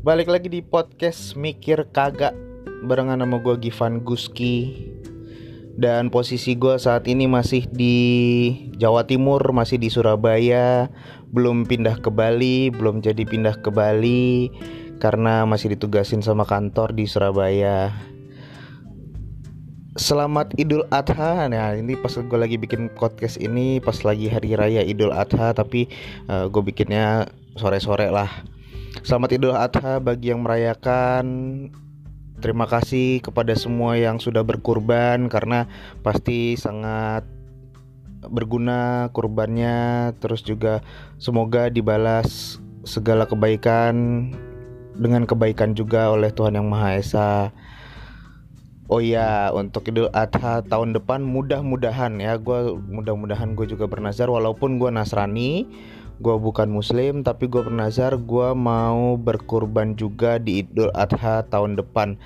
Balik 0.00 0.32
lagi 0.32 0.48
di 0.48 0.64
podcast 0.64 1.36
Mikir 1.36 1.92
Kagak 1.92 2.32
Barengan 2.88 3.20
sama 3.20 3.36
gue 3.36 3.68
Givan 3.68 4.00
Guski. 4.00 4.72
Dan 5.76 6.08
posisi 6.08 6.56
gue 6.56 6.80
saat 6.80 7.04
ini 7.04 7.28
masih 7.28 7.68
di 7.68 7.96
Jawa 8.80 9.04
Timur 9.04 9.44
Masih 9.52 9.76
di 9.76 9.92
Surabaya. 9.92 10.88
Belum 11.28 11.68
pindah 11.68 12.00
ke 12.00 12.08
Bali 12.08 12.72
Belum 12.72 13.04
jadi 13.04 13.28
pindah 13.28 13.60
ke 13.60 13.68
Bali 13.68 14.48
Karena 15.04 15.44
masih 15.44 15.76
ditugasin 15.76 16.24
sama 16.24 16.48
kantor 16.48 16.96
di 16.96 17.04
Surabaya. 17.04 17.92
Selamat 20.00 20.56
Idul 20.56 20.88
Adha. 20.88 21.44
Nah 21.44 21.76
ini 21.76 21.92
pas 22.00 22.16
gue 22.16 22.38
lagi 22.40 22.56
bikin 22.56 22.88
podcast 22.96 23.36
ini 23.36 23.84
Pas 23.84 24.00
lagi 24.00 24.32
hari 24.32 24.56
raya 24.56 24.80
Idul 24.80 25.12
Adha 25.12 25.52
Tapi 25.52 25.92
uh, 26.32 26.48
gue 26.48 26.62
bikinnya 26.64 27.28
sore-sore 27.60 28.08
lah 28.08 28.59
Selamat 28.90 29.30
Idul 29.30 29.54
Adha 29.54 30.02
bagi 30.02 30.34
yang 30.34 30.42
merayakan. 30.42 31.26
Terima 32.42 32.66
kasih 32.66 33.22
kepada 33.22 33.54
semua 33.54 33.94
yang 33.94 34.18
sudah 34.18 34.42
berkurban 34.42 35.30
karena 35.30 35.70
pasti 36.02 36.58
sangat 36.58 37.22
berguna 38.26 39.06
kurbannya. 39.14 40.10
Terus 40.18 40.42
juga 40.42 40.82
semoga 41.22 41.70
dibalas 41.70 42.58
segala 42.82 43.30
kebaikan 43.30 44.26
dengan 44.98 45.22
kebaikan 45.22 45.78
juga 45.78 46.10
oleh 46.10 46.34
Tuhan 46.34 46.58
Yang 46.58 46.66
Maha 46.66 46.90
Esa. 46.98 47.30
Oh 48.90 48.98
iya, 48.98 49.54
untuk 49.54 49.86
Idul 49.86 50.10
Adha 50.10 50.66
tahun 50.66 50.98
depan 50.98 51.22
mudah-mudahan 51.22 52.18
ya, 52.18 52.34
gue 52.42 52.74
mudah-mudahan 52.74 53.54
gue 53.54 53.70
juga 53.70 53.86
bernazar 53.86 54.26
walaupun 54.26 54.82
gue 54.82 54.90
Nasrani 54.90 55.70
gue 56.20 56.36
bukan 56.36 56.68
muslim 56.68 57.24
tapi 57.24 57.48
gue 57.48 57.64
bernazar 57.64 58.20
gue 58.20 58.48
mau 58.52 59.16
berkurban 59.16 59.96
juga 59.96 60.36
di 60.36 60.62
Idul 60.62 60.92
Adha 60.92 61.48
tahun 61.48 61.80
depan. 61.80 62.20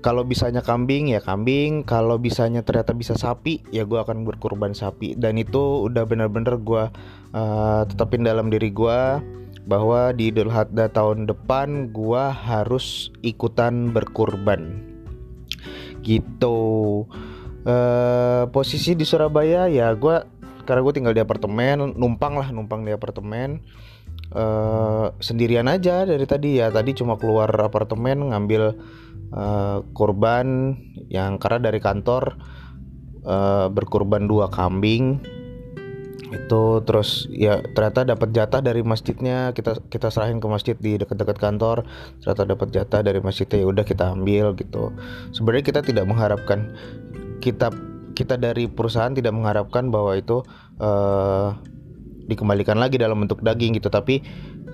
Kalau 0.00 0.24
bisanya 0.24 0.64
kambing 0.64 1.12
ya 1.12 1.20
kambing. 1.22 1.86
Kalau 1.86 2.18
bisanya 2.18 2.66
ternyata 2.66 2.96
bisa 2.96 3.14
sapi 3.14 3.62
ya 3.70 3.86
gue 3.86 4.00
akan 4.00 4.26
berkurban 4.26 4.74
sapi. 4.74 5.14
Dan 5.14 5.38
itu 5.38 5.86
udah 5.86 6.08
bener-bener 6.08 6.58
gue 6.58 6.88
uh, 7.36 7.82
tetapin 7.86 8.26
dalam 8.26 8.50
diri 8.50 8.72
gue 8.74 9.00
bahwa 9.68 10.10
di 10.16 10.32
Idul 10.32 10.50
Adha 10.50 10.90
tahun 10.90 11.30
depan 11.30 11.94
gue 11.94 12.24
harus 12.32 13.14
ikutan 13.22 13.94
berkurban 13.94 14.82
gitu. 16.02 17.04
Uh, 17.60 18.48
posisi 18.56 18.96
di 18.96 19.04
Surabaya 19.04 19.68
ya 19.68 19.92
gue 19.92 20.39
karena 20.70 20.86
gue 20.86 20.94
tinggal 20.94 21.10
di 21.10 21.18
apartemen 21.18 21.98
numpang 21.98 22.38
lah 22.38 22.54
numpang 22.54 22.86
di 22.86 22.94
apartemen. 22.94 23.58
Uh, 24.30 25.10
sendirian 25.18 25.66
aja 25.66 26.06
dari 26.06 26.22
tadi. 26.22 26.62
Ya 26.62 26.70
tadi 26.70 26.94
cuma 26.94 27.18
keluar 27.18 27.50
apartemen 27.50 28.30
ngambil 28.30 28.78
uh, 29.34 29.82
kurban 29.90 30.78
yang 31.10 31.42
karena 31.42 31.66
dari 31.66 31.82
kantor 31.82 32.38
uh, 33.26 33.66
berkurban 33.74 34.30
dua 34.30 34.46
kambing. 34.46 35.18
Itu 36.30 36.86
terus 36.86 37.26
ya 37.34 37.58
ternyata 37.74 38.06
dapat 38.06 38.30
jatah 38.30 38.62
dari 38.62 38.86
masjidnya. 38.86 39.50
Kita 39.50 39.82
kita 39.90 40.14
serahin 40.14 40.38
ke 40.38 40.46
masjid 40.46 40.78
di 40.78 40.94
dekat-dekat 40.94 41.42
kantor. 41.42 41.82
Ternyata 42.22 42.46
dapat 42.46 42.70
jatah 42.70 43.02
dari 43.02 43.18
masjidnya. 43.18 43.66
Ya 43.66 43.66
udah 43.66 43.82
kita 43.82 44.14
ambil 44.14 44.54
gitu. 44.54 44.94
Sebenarnya 45.34 45.66
kita 45.66 45.82
tidak 45.82 46.06
mengharapkan 46.06 46.70
kita 47.42 47.74
kita 48.20 48.36
dari 48.36 48.68
perusahaan 48.68 49.16
tidak 49.16 49.32
mengharapkan 49.32 49.88
bahwa 49.88 50.12
itu 50.12 50.44
uh, 50.76 51.56
dikembalikan 52.28 52.76
lagi 52.76 53.00
dalam 53.00 53.24
bentuk 53.24 53.40
daging 53.40 53.80
gitu. 53.80 53.88
Tapi 53.88 54.20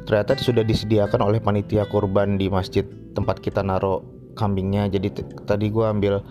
ternyata 0.03 0.35
sudah 0.35 0.67
disediakan 0.67 1.23
oleh 1.23 1.39
panitia 1.39 1.87
kurban 1.87 2.35
di 2.35 2.51
masjid 2.51 2.83
tempat 3.15 3.39
kita 3.39 3.63
naruh 3.63 4.03
kambingnya. 4.35 4.91
Jadi 4.91 5.15
tadi 5.47 5.71
gue 5.71 5.87
ambil 5.87 6.27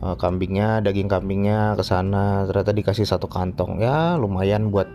uh, 0.00 0.16
kambingnya 0.16 0.80
daging 0.80 1.12
kambingnya 1.12 1.76
ke 1.76 1.84
sana. 1.84 2.48
Ternyata 2.48 2.72
dikasih 2.72 3.04
satu 3.04 3.28
kantong. 3.28 3.84
Ya 3.84 4.16
lumayan 4.16 4.72
buat 4.72 4.88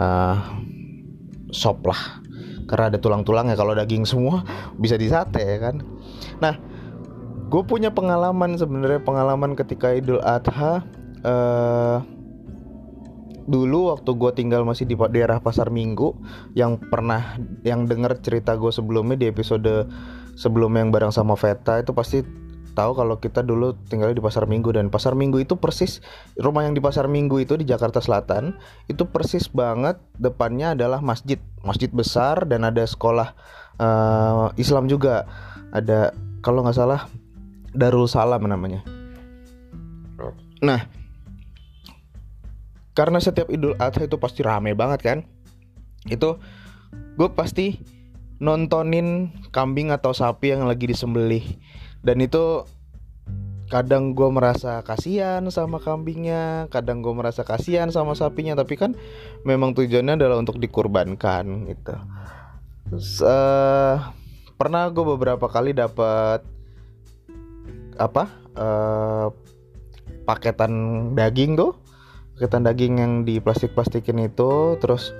uh, 0.00 0.40
sop 1.52 1.84
lah. 1.84 2.24
Karena 2.64 2.88
ada 2.88 2.96
tulang-tulangnya. 2.96 3.52
Kalau 3.52 3.76
daging 3.76 4.08
semua 4.08 4.48
bisa 4.82 4.96
disate 4.96 5.44
ya 5.44 5.58
kan? 5.60 5.84
Nah 6.40 6.69
gue 7.50 7.62
punya 7.66 7.90
pengalaman 7.90 8.54
sebenarnya 8.54 9.02
pengalaman 9.02 9.58
ketika 9.58 9.90
Idul 9.90 10.22
Adha 10.22 10.86
uh, 11.26 11.98
dulu 13.50 13.90
waktu 13.90 14.10
gue 14.14 14.30
tinggal 14.38 14.62
masih 14.62 14.86
di 14.86 14.94
daerah 14.94 15.42
Pasar 15.42 15.74
Minggu 15.74 16.14
yang 16.54 16.78
pernah 16.78 17.34
yang 17.66 17.90
denger 17.90 18.22
cerita 18.22 18.54
gue 18.54 18.70
sebelumnya 18.70 19.18
di 19.18 19.26
episode 19.26 19.90
sebelumnya 20.38 20.86
yang 20.86 20.94
bareng 20.94 21.10
sama 21.10 21.34
Veta 21.34 21.82
itu 21.82 21.90
pasti 21.90 22.22
tahu 22.70 22.94
kalau 22.94 23.18
kita 23.18 23.42
dulu 23.42 23.74
tinggal 23.90 24.14
di 24.14 24.22
Pasar 24.22 24.46
Minggu. 24.46 24.70
Dan 24.70 24.88
Pasar 24.88 25.18
Minggu 25.18 25.42
itu 25.42 25.58
persis 25.58 25.98
rumah 26.38 26.62
yang 26.62 26.78
di 26.78 26.82
Pasar 26.82 27.10
Minggu 27.10 27.42
itu 27.42 27.58
di 27.58 27.66
Jakarta 27.66 27.98
Selatan 27.98 28.54
itu 28.86 29.04
persis 29.10 29.50
banget 29.50 29.98
depannya 30.16 30.78
adalah 30.78 31.02
masjid. 31.02 31.42
Masjid 31.60 31.92
besar 31.92 32.48
dan 32.48 32.64
ada 32.64 32.86
sekolah 32.86 33.34
uh, 33.76 34.54
Islam 34.56 34.86
juga. 34.86 35.26
Ada 35.74 36.14
kalau 36.40 36.64
nggak 36.64 36.78
salah 36.78 37.10
Darul 37.74 38.10
Salam 38.10 38.44
namanya. 38.46 38.82
Nah, 40.60 40.84
karena 42.92 43.16
setiap 43.16 43.48
Idul 43.48 43.78
Adha 43.80 44.04
itu 44.04 44.20
pasti 44.20 44.44
rame 44.44 44.76
banget 44.76 45.00
kan? 45.00 45.18
Itu 46.04 46.36
gue 47.16 47.28
pasti 47.32 47.80
nontonin 48.40 49.32
kambing 49.52 49.92
atau 49.92 50.16
sapi 50.16 50.52
yang 50.56 50.64
lagi 50.64 50.88
disembelih 50.88 51.44
dan 52.00 52.24
itu 52.24 52.64
kadang 53.70 54.18
gue 54.18 54.26
merasa 54.34 54.82
kasihan 54.82 55.46
sama 55.46 55.78
kambingnya, 55.78 56.66
kadang 56.74 57.06
gue 57.06 57.14
merasa 57.14 57.46
kasihan 57.46 57.86
sama 57.94 58.18
sapinya, 58.18 58.58
tapi 58.58 58.74
kan 58.74 58.98
memang 59.46 59.78
tujuannya 59.78 60.18
adalah 60.18 60.42
untuk 60.42 60.58
dikurbankan 60.58 61.70
gitu. 61.70 61.94
Terus, 62.90 63.22
uh, 63.22 64.10
pernah 64.58 64.90
gue 64.90 65.06
beberapa 65.06 65.46
kali 65.46 65.70
dapat 65.70 66.42
apa 68.00 68.32
uh, 68.56 69.28
paketan 70.24 70.72
daging 71.12 71.54
tuh 71.54 71.76
paketan 72.40 72.64
daging 72.64 72.94
yang 72.96 73.12
di 73.28 73.36
plastik 73.36 73.76
plastikin 73.76 74.16
itu 74.16 74.80
terus 74.80 75.12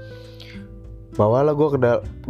bawalah 1.21 1.53
gue 1.53 1.69
ke 1.75 1.79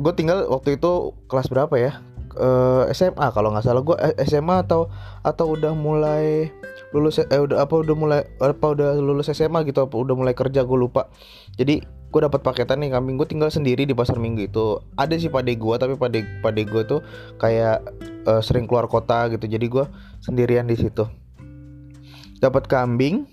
gue 0.01 0.13
tinggal 0.19 0.51
waktu 0.51 0.75
itu 0.81 1.15
kelas 1.31 1.47
berapa 1.47 1.75
ya? 1.79 1.93
Uh, 2.35 2.87
eh, 2.87 2.95
SMA 2.95 3.27
kalau 3.35 3.55
nggak 3.55 3.67
salah 3.67 3.83
gue 3.83 3.97
SMA 4.23 4.67
atau 4.67 4.87
atau 5.27 5.47
udah 5.55 5.75
mulai 5.75 6.51
lulus 6.91 7.23
eh 7.23 7.39
udah 7.39 7.67
apa 7.67 7.75
udah 7.87 7.95
mulai 7.95 8.21
apa 8.39 8.67
udah 8.75 8.99
lulus 8.99 9.31
SMA 9.31 9.63
gitu 9.67 9.87
apa 9.87 9.95
udah 9.95 10.15
mulai 10.19 10.35
kerja 10.35 10.67
gue 10.67 10.79
lupa. 10.79 11.11
Jadi 11.55 11.83
gue 11.83 12.21
dapat 12.23 12.43
paketan 12.43 12.83
nih 12.83 12.91
kambing 12.91 13.15
gue 13.15 13.27
tinggal 13.31 13.51
sendiri 13.51 13.87
di 13.87 13.95
pasar 13.95 14.19
minggu 14.19 14.47
itu. 14.51 14.79
Ada 14.99 15.19
sih 15.19 15.31
pade 15.31 15.55
gue 15.55 15.75
tapi 15.79 15.95
pade 15.99 16.27
pade 16.43 16.63
gue 16.67 16.83
tuh 16.87 17.01
kayak 17.39 17.83
uh, 18.27 18.43
sering 18.45 18.65
keluar 18.69 18.89
kota 18.91 19.29
gitu. 19.33 19.47
Jadi 19.47 19.67
gue 19.69 19.85
sendirian 20.25 20.67
di 20.67 20.77
situ. 20.77 21.05
Dapat 22.41 22.67
kambing. 22.67 23.29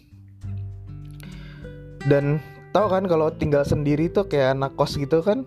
Dan 2.07 2.39
tahu 2.71 2.87
kan 2.87 3.03
kalau 3.07 3.31
tinggal 3.35 3.67
sendiri 3.67 4.07
tuh 4.07 4.31
kayak 4.31 4.55
anak 4.55 4.79
kos 4.79 4.95
gitu 4.95 5.19
kan 5.19 5.43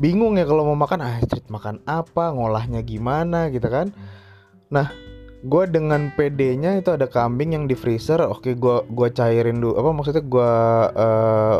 bingung 0.00 0.40
ya 0.40 0.48
kalau 0.48 0.64
mau 0.72 0.78
makan. 0.78 1.04
Ah 1.04 1.20
street 1.20 1.52
makan 1.52 1.84
apa 1.84 2.32
ngolahnya 2.32 2.80
gimana 2.80 3.52
gitu 3.52 3.68
kan. 3.68 3.92
Nah 4.72 4.88
gue 5.42 5.64
dengan 5.66 6.14
PD-nya 6.14 6.78
itu 6.78 6.94
ada 6.94 7.10
kambing 7.10 7.52
yang 7.52 7.64
di 7.68 7.76
freezer. 7.76 8.24
Oke 8.24 8.56
gue 8.56 8.76
gua 8.88 9.08
cairin 9.12 9.60
dulu 9.60 9.76
apa 9.76 9.90
maksudnya 9.92 10.24
gue 10.24 10.52
uh, 10.96 11.58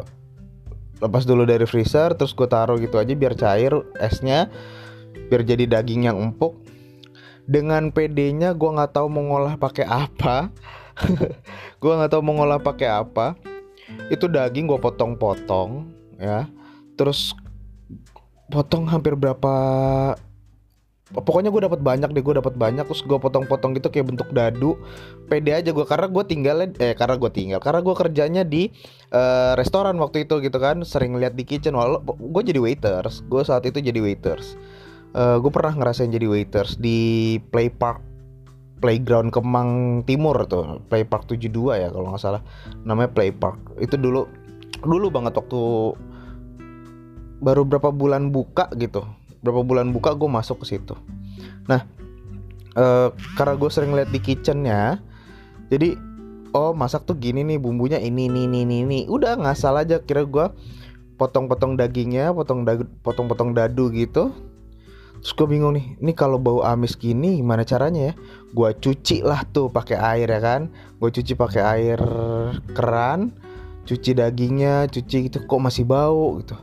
lepas 1.03 1.27
dulu 1.27 1.43
dari 1.43 1.67
freezer 1.67 2.15
terus 2.15 2.31
gue 2.31 2.47
taruh 2.47 2.79
gitu 2.79 2.95
aja 3.03 3.11
biar 3.11 3.35
cair 3.35 3.75
esnya 3.99 4.47
biar 5.27 5.43
jadi 5.43 5.67
daging 5.67 6.07
yang 6.07 6.17
empuk 6.17 6.62
dengan 7.47 7.91
PD-nya 7.91 8.55
gue 8.55 8.71
nggak 8.71 8.95
tahu 8.95 9.07
mau 9.11 9.23
ngolah 9.35 9.59
pakai 9.59 9.87
apa. 9.87 10.51
Gue 11.83 11.93
nggak 11.99 12.13
tahu 12.15 12.23
mau 12.23 12.37
ngolah 12.39 12.61
pakai 12.63 12.89
apa. 12.89 13.35
Itu 14.09 14.31
daging 14.31 14.71
gue 14.71 14.79
potong-potong 14.79 15.91
ya. 16.21 16.47
Terus 16.95 17.35
potong 18.53 18.87
hampir 18.87 19.17
berapa 19.17 19.55
pokoknya 21.13 21.53
gue 21.53 21.69
dapat 21.69 21.81
banyak 21.85 22.09
deh 22.15 22.23
gue 22.23 22.35
dapat 22.39 22.55
banyak. 22.55 22.85
Terus 22.87 23.03
gue 23.03 23.19
potong-potong 23.19 23.75
gitu 23.75 23.91
kayak 23.91 24.15
bentuk 24.15 24.29
dadu. 24.31 24.79
Pede 25.27 25.51
aja 25.57 25.75
gue 25.75 25.87
karena 25.89 26.07
gue 26.07 26.25
tinggal 26.29 26.57
eh 26.79 26.95
karena 26.95 27.17
gue 27.19 27.31
tinggal 27.33 27.59
karena 27.59 27.81
gue 27.83 27.95
kerjanya 27.97 28.43
di 28.47 28.71
uh, 29.11 29.59
restoran 29.59 29.99
waktu 29.99 30.29
itu 30.29 30.39
gitu 30.45 30.61
kan. 30.63 30.85
Sering 30.87 31.19
lihat 31.19 31.35
di 31.35 31.43
kitchen 31.43 31.75
walau 31.75 32.05
gue 32.05 32.43
jadi 32.47 32.61
waiters. 32.63 33.27
Gue 33.27 33.43
saat 33.43 33.67
itu 33.67 33.83
jadi 33.83 33.99
waiters 33.99 34.55
uh, 35.15 35.21
eh, 35.21 35.37
gue 35.41 35.51
pernah 35.53 35.73
ngerasain 35.77 36.13
jadi 36.13 36.27
waiters 36.29 36.77
di 36.81 37.37
play 37.53 37.69
park 37.69 38.13
playground 38.83 39.31
Kemang 39.31 40.03
Timur 40.03 40.43
tuh. 40.51 40.83
Play 40.91 41.07
park 41.07 41.31
72 41.31 41.79
ya 41.79 41.89
kalau 41.95 42.11
nggak 42.11 42.23
salah. 42.23 42.43
Namanya 42.83 43.15
play 43.15 43.31
park. 43.31 43.79
Itu 43.79 43.95
dulu 43.95 44.27
dulu 44.83 45.07
banget 45.15 45.39
waktu 45.39 45.63
baru 47.39 47.63
berapa 47.63 47.95
bulan 47.95 48.35
buka 48.35 48.67
gitu. 48.75 49.07
Berapa 49.47 49.63
bulan 49.63 49.95
buka 49.95 50.19
gue 50.19 50.27
masuk 50.27 50.67
ke 50.67 50.75
situ. 50.75 50.99
Nah 51.71 51.87
uh, 52.75 53.15
karena 53.39 53.55
gue 53.55 53.71
sering 53.71 53.95
lihat 53.95 54.11
di 54.11 54.19
kitchennya 54.19 54.99
jadi 55.71 55.95
oh 56.53 56.75
masak 56.75 57.07
tuh 57.07 57.17
gini 57.17 57.47
nih 57.47 57.57
bumbunya 57.57 57.97
ini 57.97 58.29
ini 58.29 58.45
ini 58.45 58.59
ini, 58.67 58.77
ini. 58.83 58.99
udah 59.07 59.39
ngasal 59.39 59.79
aja. 59.79 60.03
Kira 60.03 60.27
gue 60.27 60.51
potong-potong 61.23 61.79
dagingnya 61.79 62.35
potong 62.35 62.67
dadu, 62.67 62.83
potong-potong 63.07 63.55
dadu 63.55 63.95
gitu 63.95 64.35
terus 65.23 65.39
gue 65.39 65.47
bingung 65.47 65.79
nih 65.79 66.03
ini 66.03 66.13
kalau 66.19 66.35
bau 66.43 66.67
amis 66.67 66.99
gini 66.99 67.39
gimana 67.39 67.63
caranya 67.63 68.11
ya? 68.11 68.15
Gue 68.51 68.75
cuci 68.75 69.23
lah 69.23 69.47
tuh 69.55 69.71
pakai 69.71 69.95
air 69.95 70.27
ya 70.27 70.43
kan? 70.43 70.67
Gue 70.99 71.15
cuci 71.15 71.39
pakai 71.39 71.63
air 71.63 71.99
keran 72.75 73.31
cuci 73.83 74.15
dagingnya 74.15 74.87
cuci 74.91 75.31
gitu 75.31 75.47
kok 75.47 75.63
masih 75.63 75.87
bau 75.87 76.43
gitu. 76.43 76.59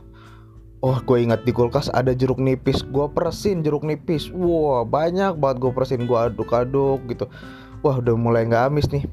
Oh 0.80 0.96
gue 0.96 1.20
ingat 1.20 1.44
di 1.44 1.52
kulkas 1.52 1.92
ada 1.92 2.16
jeruk 2.16 2.40
nipis. 2.40 2.84
Gue 2.84 3.08
peresin 3.08 3.60
jeruk 3.64 3.84
nipis. 3.84 4.32
Wah 4.32 4.84
banyak 4.84 5.36
banget 5.36 5.56
gue 5.60 5.72
peresin. 5.72 6.04
Gue 6.08 6.16
aduk-aduk 6.16 7.04
gitu. 7.08 7.28
Wah 7.80 7.96
udah 8.00 8.16
mulai 8.16 8.44
gak 8.48 8.72
amis 8.72 8.88
nih. 8.88 9.04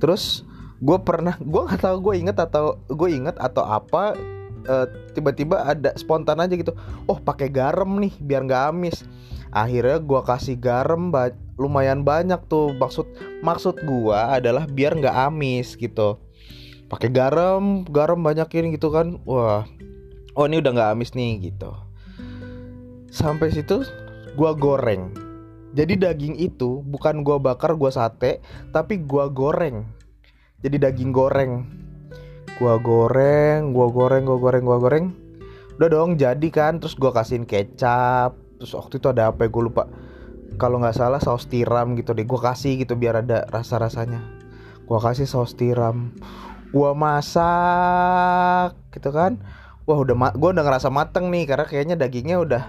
Terus 0.00 0.48
gue 0.80 0.96
pernah 1.00 1.36
Gue 1.40 1.64
gak 1.64 1.80
tahu 1.80 2.12
gue 2.12 2.14
inget 2.24 2.36
atau 2.36 2.76
Gue 2.92 3.16
inget 3.16 3.36
atau 3.40 3.64
apa 3.64 4.16
tiba 4.64 4.88
tiba-tiba 5.14 5.56
ada 5.62 5.92
spontan 5.94 6.40
aja 6.40 6.56
gitu. 6.56 6.74
Oh 7.06 7.20
pakai 7.20 7.52
garam 7.52 8.00
nih 8.00 8.16
biar 8.18 8.48
nggak 8.48 8.64
amis. 8.74 9.04
Akhirnya 9.54 10.02
gue 10.02 10.20
kasih 10.24 10.58
garam 10.58 11.14
ba 11.14 11.30
lumayan 11.60 12.02
banyak 12.02 12.40
tuh. 12.50 12.74
Maksud 12.74 13.06
maksud 13.44 13.78
gue 13.84 14.16
adalah 14.16 14.66
biar 14.66 14.98
nggak 14.98 15.16
amis 15.30 15.78
gitu. 15.78 16.18
Pakai 16.90 17.12
garam 17.12 17.84
garam 17.86 18.18
banyakin 18.18 18.74
gitu 18.74 18.90
kan. 18.90 19.20
Wah 19.28 19.68
oh 20.34 20.44
ini 20.50 20.58
udah 20.58 20.72
nggak 20.74 20.90
amis 20.98 21.14
nih 21.14 21.52
gitu. 21.52 21.70
Sampai 23.14 23.54
situ 23.54 23.86
gua 24.34 24.50
goreng. 24.58 25.14
Jadi 25.74 25.94
daging 25.94 26.34
itu 26.38 26.82
bukan 26.82 27.22
gua 27.22 27.38
bakar 27.38 27.78
gua 27.78 27.94
sate 27.94 28.42
tapi 28.74 28.98
gua 28.98 29.30
goreng. 29.30 29.86
Jadi 30.66 30.82
daging 30.82 31.14
goreng 31.14 31.83
gua 32.60 32.78
goreng 32.78 33.74
gua 33.74 33.88
goreng 33.90 34.22
gua 34.26 34.38
goreng 34.38 34.62
gua 34.64 34.78
goreng. 34.78 35.06
Udah 35.78 35.88
dong 35.90 36.16
jadi 36.18 36.48
kan. 36.52 36.78
Terus 36.78 36.94
gua 36.94 37.10
kasihin 37.10 37.46
kecap. 37.46 38.38
Terus 38.58 38.72
waktu 38.74 39.02
itu 39.02 39.06
ada 39.10 39.34
apa 39.34 39.44
ya 39.44 39.50
gue 39.50 39.62
lupa. 39.66 39.84
Kalau 40.56 40.78
nggak 40.78 40.94
salah 40.94 41.18
saus 41.18 41.50
tiram 41.50 41.98
gitu 41.98 42.14
deh. 42.14 42.22
Gue 42.22 42.38
kasih 42.38 42.78
gitu 42.78 42.94
biar 42.94 43.20
ada 43.20 43.42
rasa 43.50 43.76
rasanya 43.82 44.44
gue 44.84 44.98
kasih 45.00 45.24
saus 45.24 45.56
tiram. 45.56 46.12
Gue 46.70 46.90
masak 46.92 48.76
gitu 48.92 49.10
kan. 49.10 49.40
Wah 49.84 49.98
udah 50.00 50.16
ma 50.16 50.28
gue 50.32 50.50
udah 50.52 50.64
ngerasa 50.64 50.88
mateng 50.92 51.32
nih. 51.32 51.48
Karena 51.48 51.64
kayaknya 51.66 51.96
dagingnya 51.98 52.36
udah 52.40 52.62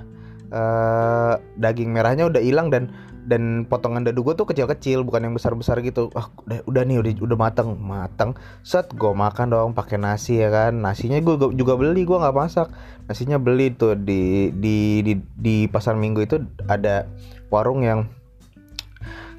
uh, 0.51 1.33
daging 1.59 1.91
merahnya 1.91 2.27
udah 2.29 2.41
hilang 2.41 2.71
dan 2.71 2.91
dan 3.25 3.65
potongan 3.65 4.05
dadu 4.05 4.21
gue 4.21 4.37
tuh 4.37 4.45
kecil-kecil 4.45 5.01
bukan 5.01 5.25
yang 5.27 5.33
besar-besar 5.33 5.81
gitu. 5.81 6.13
Ah 6.13 6.29
udah, 6.45 6.61
udah 6.69 6.83
nih 6.85 6.97
udah 7.01 7.11
udah 7.25 7.37
mateng. 7.37 7.69
Mateng? 7.81 8.31
Set 8.61 8.93
gue 8.93 9.11
makan 9.11 9.49
dong 9.49 9.71
pakai 9.73 9.97
nasi 9.97 10.37
ya 10.37 10.53
kan? 10.53 10.77
Nasinya 10.77 11.17
gue 11.17 11.35
juga 11.57 11.73
beli 11.75 12.05
gue 12.05 12.17
nggak 12.17 12.37
masak. 12.37 12.69
Nasinya 13.09 13.41
beli 13.41 13.73
tuh 13.73 13.97
di 13.97 14.53
di 14.53 15.01
di 15.01 15.13
di 15.35 15.55
pasar 15.65 15.97
minggu 15.97 16.21
itu 16.21 16.37
ada 16.69 17.09
warung 17.49 17.81
yang 17.81 18.05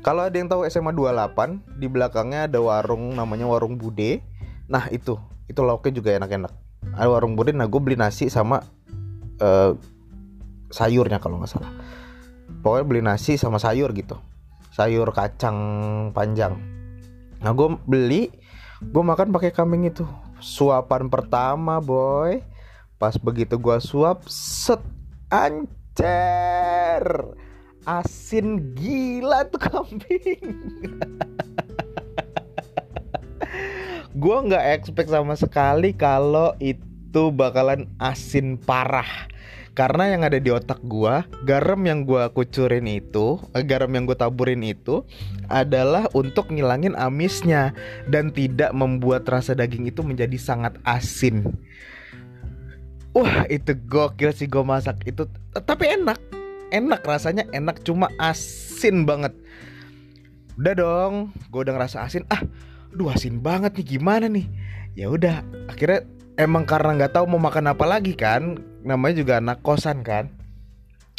kalau 0.03 0.23
ada 0.23 0.37
yang 0.39 0.47
tahu 0.47 0.67
SMA 0.71 0.95
28 0.95 1.79
di 1.83 1.87
belakangnya 1.91 2.47
ada 2.47 2.59
warung 2.63 3.15
namanya 3.15 3.47
warung 3.47 3.79
Bude. 3.79 4.23
Nah 4.67 4.91
itu 4.91 5.15
itu 5.47 5.61
lauknya 5.63 5.95
juga 5.95 6.11
enak-enak. 6.19 6.53
Ada 6.95 7.09
warung 7.11 7.39
bude 7.39 7.55
nah 7.55 7.67
gue 7.67 7.81
beli 7.83 7.99
nasi 7.99 8.31
sama 8.31 8.63
uh, 9.43 9.75
sayurnya 10.71 11.23
kalau 11.23 11.39
nggak 11.39 11.51
salah 11.51 11.71
pokoknya 12.67 12.83
beli 12.91 12.99
nasi 13.07 13.39
sama 13.39 13.63
sayur 13.63 13.95
gitu. 13.95 14.19
Sayur 14.75 15.15
kacang 15.15 15.55
panjang. 16.11 16.59
Nah 17.39 17.55
gue 17.55 17.79
beli 17.87 18.35
gue 18.83 19.03
makan 19.07 19.31
pakai 19.31 19.55
kambing 19.55 19.87
itu. 19.87 20.03
Suapan 20.43 21.07
pertama 21.07 21.79
boy. 21.79 22.43
Pas 22.99 23.15
begitu 23.15 23.55
gue 23.55 23.79
suap 23.79 24.27
set 24.27 24.83
ancer. 25.31 27.07
Asin 27.87 28.75
gila 28.75 29.47
tuh 29.47 29.63
kambing. 29.63 30.43
Gue 34.17 34.39
nggak 34.43 34.67
expect 34.75 35.07
sama 35.07 35.39
sekali 35.39 35.95
kalau 35.95 36.51
itu 36.59 37.31
bakalan 37.31 37.87
asin 38.03 38.59
parah 38.59 39.31
karena 39.77 40.09
yang 40.09 40.25
ada 40.25 40.41
di 40.41 40.49
otak 40.49 40.81
gue 40.89 41.21
garam 41.45 41.77
yang 41.85 42.09
gue 42.09 42.25
kucurin 42.33 42.89
itu 42.89 43.37
eh, 43.53 43.61
garam 43.61 43.93
yang 43.93 44.09
gue 44.09 44.17
taburin 44.17 44.65
itu 44.65 45.05
adalah 45.53 46.09
untuk 46.17 46.49
ngilangin 46.49 46.97
amisnya 46.97 47.77
dan 48.09 48.33
tidak 48.33 48.73
membuat 48.73 49.29
rasa 49.29 49.53
daging 49.53 49.85
itu 49.93 50.01
menjadi 50.01 50.35
sangat 50.41 50.81
asin. 50.89 51.45
Wah 53.13 53.45
itu 53.53 53.77
gokil 53.77 54.33
sih 54.33 54.49
gue 54.49 54.65
masak 54.65 55.05
itu. 55.05 55.29
Tapi 55.53 55.85
enak. 55.93 56.19
Enak 56.73 57.05
rasanya 57.05 57.45
enak 57.53 57.85
cuma 57.85 58.09
asin 58.17 59.05
banget. 59.05 59.37
Udah 60.57 60.73
dong 60.73 61.13
gue 61.53 61.61
udah 61.61 61.77
ngerasa 61.77 62.09
asin. 62.09 62.25
Ah 62.33 62.41
duh 62.97 63.13
asin 63.13 63.45
banget 63.45 63.77
nih 63.77 64.01
gimana 64.01 64.25
nih? 64.25 64.49
Ya 64.97 65.13
udah 65.13 65.45
akhirnya 65.69 66.09
emang 66.37 66.69
karena 66.69 66.95
nggak 66.97 67.17
tahu 67.17 67.25
mau 67.27 67.41
makan 67.41 67.73
apa 67.73 67.85
lagi 67.89 68.13
kan 68.13 68.61
namanya 68.85 69.15
juga 69.19 69.33
anak 69.41 69.65
kosan 69.65 70.05
kan. 70.05 70.31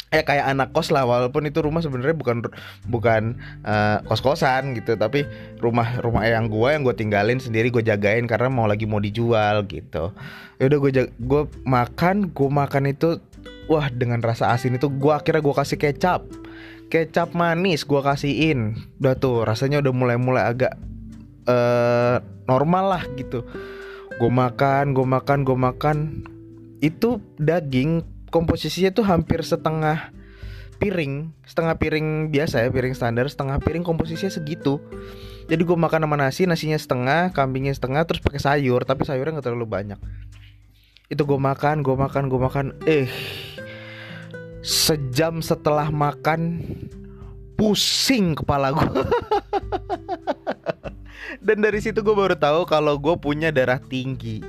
Eh 0.08 0.24
kayak 0.24 0.56
anak 0.56 0.72
kos 0.72 0.88
lah 0.88 1.04
walaupun 1.04 1.44
itu 1.44 1.60
rumah 1.60 1.84
sebenarnya 1.84 2.16
bukan 2.16 2.40
bukan 2.88 3.36
uh, 3.60 4.00
kos 4.08 4.24
kosan 4.24 4.72
gitu 4.72 4.96
tapi 4.96 5.28
rumah 5.60 6.00
rumah 6.00 6.24
yang 6.24 6.48
gue 6.48 6.64
yang 6.64 6.80
gue 6.80 6.96
tinggalin 6.96 7.36
sendiri 7.36 7.68
gue 7.68 7.84
jagain 7.84 8.24
karena 8.24 8.48
mau 8.48 8.64
lagi 8.64 8.88
mau 8.88 9.04
dijual 9.04 9.68
gitu. 9.68 10.16
Ya 10.56 10.64
udah 10.64 10.78
gue 10.80 11.12
gue 11.12 11.42
makan 11.68 12.32
gue 12.32 12.48
makan 12.48 12.88
itu 12.88 13.20
wah 13.68 13.92
dengan 13.92 14.24
rasa 14.24 14.48
asin 14.48 14.80
itu 14.80 14.88
gue 14.88 15.12
akhirnya 15.12 15.44
gue 15.44 15.54
kasih 15.60 15.76
kecap. 15.76 16.24
Kecap 16.88 17.36
manis 17.36 17.84
gue 17.84 18.00
kasihin. 18.00 18.80
Udah 19.04 19.12
tuh 19.12 19.44
rasanya 19.44 19.84
udah 19.84 19.92
mulai 19.92 20.16
mulai 20.16 20.48
agak 20.48 20.72
uh, 21.44 22.24
normal 22.48 22.96
lah 22.96 23.04
gitu 23.12 23.44
gue 24.18 24.30
makan 24.30 24.92
gue 24.92 25.06
makan 25.06 25.38
gue 25.46 25.58
makan. 25.58 25.96
Itu 26.82 27.22
daging 27.38 28.02
komposisinya 28.34 28.90
tuh 28.90 29.06
hampir 29.06 29.40
setengah 29.46 30.12
piring 30.78 31.34
setengah 31.42 31.74
piring 31.74 32.30
biasa 32.30 32.62
ya 32.62 32.70
piring 32.70 32.94
standar 32.94 33.26
setengah 33.26 33.62
piring 33.62 33.86
komposisinya 33.86 34.30
segitu. 34.30 34.82
Jadi 35.48 35.62
gue 35.64 35.78
makan 35.78 36.04
sama 36.04 36.16
nasi 36.18 36.44
nasinya 36.44 36.76
setengah 36.76 37.32
kambingnya 37.32 37.72
setengah 37.72 38.04
terus 38.04 38.20
pakai 38.20 38.38
sayur 38.42 38.84
tapi 38.84 39.06
sayurnya 39.06 39.38
nggak 39.38 39.46
terlalu 39.46 39.66
banyak. 39.66 39.98
Itu 41.08 41.24
gue 41.24 41.38
makan 41.38 41.86
gue 41.86 41.96
makan 41.96 42.22
gue 42.30 42.40
makan. 42.42 42.66
Eh 42.86 43.08
sejam 44.62 45.40
setelah 45.40 45.88
makan 45.88 46.60
pusing 47.58 48.38
kepala 48.38 48.70
gue 48.70 48.86
dan 51.38 51.62
dari 51.62 51.78
situ 51.78 52.02
gue 52.02 52.14
baru 52.14 52.34
tahu 52.34 52.66
kalau 52.66 52.98
gue 52.98 53.14
punya 53.18 53.54
darah 53.54 53.78
tinggi. 53.78 54.42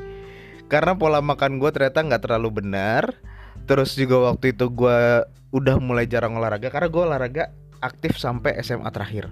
Karena 0.70 0.94
pola 0.94 1.22
makan 1.22 1.58
gue 1.58 1.70
ternyata 1.74 2.06
nggak 2.06 2.24
terlalu 2.30 2.62
benar. 2.62 3.18
Terus 3.66 3.94
juga 3.98 4.34
waktu 4.34 4.54
itu 4.54 4.70
gue 4.70 5.26
udah 5.50 5.76
mulai 5.82 6.06
jarang 6.06 6.38
olahraga 6.38 6.70
karena 6.70 6.90
gue 6.90 7.04
olahraga 7.04 7.44
aktif 7.82 8.18
sampai 8.18 8.58
SMA 8.62 8.90
terakhir. 8.90 9.30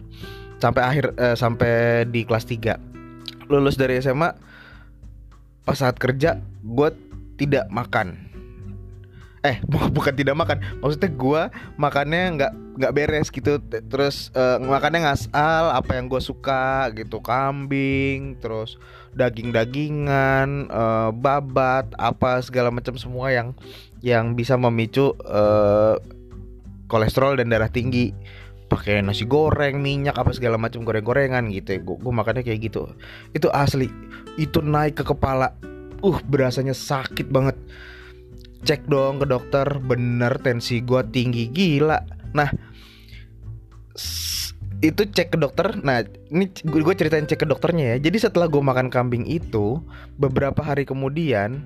Sampai 0.58 0.82
akhir 0.82 1.14
eh, 1.18 1.38
sampai 1.38 2.06
di 2.10 2.26
kelas 2.26 2.46
3 2.50 2.98
lulus 3.48 3.80
dari 3.80 3.96
SMA 4.04 4.36
pas 5.64 5.78
saat 5.80 5.96
kerja 5.96 6.40
gue 6.64 6.90
tidak 7.40 7.68
makan 7.72 8.27
eh 9.48 9.58
bukan 9.96 10.14
tidak 10.14 10.36
makan. 10.36 10.60
Maksudnya 10.84 11.12
gue 11.16 11.42
makannya 11.80 12.24
nggak 12.36 12.54
nggak 12.78 12.94
beres 12.94 13.32
gitu. 13.32 13.58
Terus 13.64 14.30
uh, 14.36 14.60
makannya 14.60 15.08
ngasal 15.08 15.72
apa 15.72 15.96
yang 15.96 16.12
gue 16.12 16.20
suka 16.20 16.92
gitu. 16.94 17.24
Kambing 17.24 18.38
terus 18.44 18.76
daging 19.16 19.56
dagingan 19.56 20.70
uh, 20.70 21.10
babat 21.16 21.90
apa 21.98 22.44
segala 22.44 22.70
macam 22.70 23.00
semua 23.00 23.34
yang 23.34 23.56
yang 24.06 24.38
bisa 24.38 24.54
memicu 24.60 25.16
uh, 25.26 25.98
kolesterol 26.92 27.40
dan 27.40 27.50
darah 27.50 27.72
tinggi. 27.72 28.12
Pakai 28.68 29.00
nasi 29.00 29.24
goreng 29.24 29.80
minyak 29.80 30.20
apa 30.20 30.36
segala 30.36 30.60
macam 30.60 30.84
goreng-gorengan 30.84 31.48
gitu. 31.56 31.72
Ya 31.72 31.80
gue 31.80 32.12
makannya 32.12 32.44
kayak 32.44 32.68
gitu. 32.68 32.92
Itu 33.32 33.48
asli. 33.56 33.88
Itu 34.36 34.60
naik 34.60 35.00
ke 35.00 35.04
kepala. 35.08 35.56
Uh 36.04 36.20
berasanya 36.28 36.76
sakit 36.76 37.32
banget 37.32 37.56
cek 38.64 38.90
dong 38.90 39.22
ke 39.22 39.26
dokter. 39.30 39.68
Bener 39.84 40.38
tensi 40.42 40.82
gue 40.82 41.02
tinggi 41.12 41.52
gila. 41.52 42.00
Nah 42.34 42.50
itu 44.82 45.02
cek 45.10 45.34
ke 45.34 45.38
dokter. 45.38 45.74
Nah 45.82 46.06
ini 46.30 46.50
gue 46.54 46.94
ceritain 46.94 47.26
cek 47.26 47.44
ke 47.44 47.48
dokternya 47.50 47.98
ya. 47.98 48.10
Jadi 48.10 48.18
setelah 48.22 48.46
gue 48.46 48.62
makan 48.62 48.94
kambing 48.94 49.26
itu 49.26 49.82
beberapa 50.22 50.62
hari 50.62 50.86
kemudian 50.86 51.66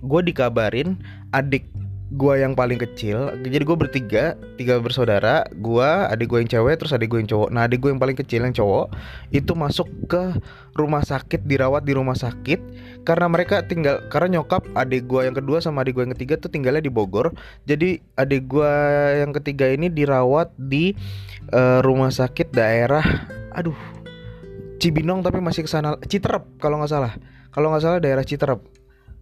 gue 0.00 0.20
dikabarin 0.24 0.96
adik 1.36 1.68
gua 2.10 2.34
yang 2.42 2.58
paling 2.58 2.78
kecil 2.78 3.38
jadi 3.38 3.62
gue 3.62 3.76
bertiga 3.78 4.34
tiga 4.58 4.82
bersaudara 4.82 5.46
gua 5.62 6.10
adik 6.10 6.30
gue 6.30 6.38
yang 6.42 6.50
cewek 6.50 6.74
terus 6.82 6.92
adik 6.92 7.08
gue 7.10 7.22
yang 7.22 7.30
cowok. 7.30 7.48
Nah 7.54 7.66
adik 7.66 7.78
gue 7.80 7.90
yang 7.94 8.02
paling 8.02 8.18
kecil 8.18 8.42
yang 8.42 8.54
cowok 8.54 8.92
itu 9.30 9.52
masuk 9.54 9.88
ke 10.10 10.36
rumah 10.74 11.02
sakit 11.06 11.46
dirawat 11.46 11.86
di 11.86 11.94
rumah 11.94 12.18
sakit 12.18 12.60
karena 13.06 13.26
mereka 13.30 13.62
tinggal 13.64 14.02
karena 14.10 14.40
nyokap 14.40 14.66
adik 14.74 15.06
gue 15.06 15.22
yang 15.26 15.36
kedua 15.38 15.62
sama 15.62 15.86
adik 15.86 15.98
gue 15.98 16.04
yang 16.10 16.14
ketiga 16.18 16.34
tuh 16.36 16.50
tinggalnya 16.50 16.82
di 16.82 16.92
Bogor. 16.92 17.30
Jadi 17.64 18.02
adik 18.18 18.50
gue 18.50 18.74
yang 19.22 19.30
ketiga 19.30 19.70
ini 19.70 19.86
dirawat 19.86 20.50
di 20.58 20.92
uh, 21.54 21.78
rumah 21.80 22.10
sakit 22.10 22.50
daerah 22.50 23.04
aduh 23.54 23.76
Cibinong 24.80 25.20
tapi 25.20 25.44
masih 25.44 25.66
ke 25.66 25.70
sana 25.70 25.94
Citerep 26.04 26.46
kalau 26.58 26.82
nggak 26.82 26.90
salah. 26.90 27.12
Kalau 27.54 27.70
nggak 27.70 27.82
salah 27.82 27.98
daerah 28.02 28.24
Citerep. 28.26 28.60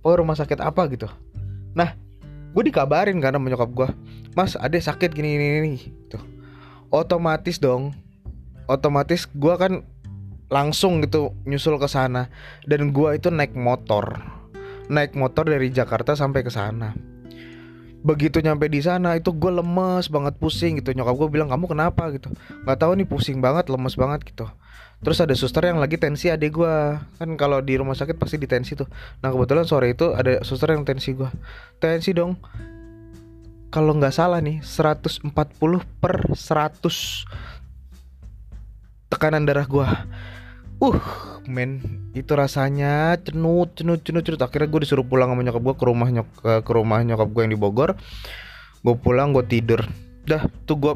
Oh 0.06 0.14
rumah 0.14 0.38
sakit 0.38 0.62
apa 0.62 0.86
gitu. 0.88 1.10
Nah 1.76 2.07
gue 2.58 2.74
dikabarin 2.74 3.22
karena 3.22 3.38
menyokap 3.38 3.70
gue 3.70 3.88
mas 4.34 4.58
ada 4.58 4.74
sakit 4.74 5.14
gini 5.14 5.38
gini, 5.38 5.46
gini. 5.62 5.74
tuh 6.10 6.18
otomatis 6.90 7.62
dong 7.62 7.94
otomatis 8.66 9.30
gue 9.30 9.54
kan 9.54 9.86
langsung 10.50 10.98
gitu 11.06 11.38
nyusul 11.46 11.78
ke 11.78 11.86
sana 11.86 12.26
dan 12.64 12.90
gue 12.92 13.08
itu 13.16 13.28
naik 13.28 13.52
motor. 13.52 14.16
Naik 14.88 15.12
motor 15.12 15.44
dari 15.44 15.68
Jakarta 15.68 16.16
sampai 16.16 16.40
ke 16.40 16.48
sana. 16.48 16.96
Begitu 18.00 18.40
nyampe 18.40 18.72
di 18.72 18.80
sana 18.80 19.20
itu 19.20 19.28
gue 19.36 19.52
lemes 19.52 20.08
banget 20.08 20.40
pusing 20.40 20.80
gitu. 20.80 20.96
Nyokap 20.96 21.14
gue 21.20 21.28
bilang 21.28 21.52
kamu 21.52 21.68
kenapa? 21.68 22.08
gitu. 22.16 22.32
Nggak 22.64 22.78
tahu 22.80 22.92
nih 22.96 23.04
pusing 23.04 23.44
banget 23.44 23.68
lemes 23.68 23.94
banget 24.00 24.24
gitu 24.24 24.48
terus 24.98 25.22
ada 25.22 25.30
suster 25.38 25.62
yang 25.62 25.78
lagi 25.78 25.94
tensi 25.94 26.26
adik 26.26 26.58
gue 26.58 26.74
kan 26.98 27.30
kalau 27.38 27.62
di 27.62 27.78
rumah 27.78 27.94
sakit 27.94 28.18
pasti 28.18 28.36
di 28.36 28.50
tensi 28.50 28.74
tuh. 28.74 28.90
Nah 29.22 29.30
kebetulan 29.30 29.62
sore 29.62 29.94
itu 29.94 30.10
ada 30.14 30.42
suster 30.42 30.74
yang 30.74 30.82
tensi 30.82 31.14
gue 31.14 31.30
tensi 31.78 32.10
dong. 32.10 32.34
Kalau 33.68 33.92
nggak 33.94 34.14
salah 34.16 34.40
nih 34.40 34.64
140 34.64 35.28
per 36.00 36.14
100 36.34 36.82
tekanan 39.08 39.44
darah 39.48 39.64
gue 39.64 39.88
uh 40.78 41.02
men 41.48 41.80
itu 42.12 42.28
rasanya 42.36 43.16
cenut 43.22 43.72
cenut 43.74 44.04
cenut 44.04 44.22
cenut. 44.24 44.40
Akhirnya 44.42 44.68
gue 44.68 44.80
disuruh 44.84 45.06
pulang 45.06 45.32
sama 45.32 45.42
nyokap 45.42 45.62
gue 45.62 45.74
ke 45.74 45.84
rumah 45.86 46.08
nyok 46.12 46.28
ke 46.62 46.72
rumah 46.72 47.00
nyokap 47.02 47.28
gue 47.30 47.42
yang 47.46 47.52
di 47.54 47.60
Bogor. 47.60 47.90
Gue 48.84 48.94
pulang 49.00 49.34
gue 49.34 49.44
tidur. 49.48 49.82
Dah 50.28 50.44
tuh 50.68 50.76
gue 50.76 50.94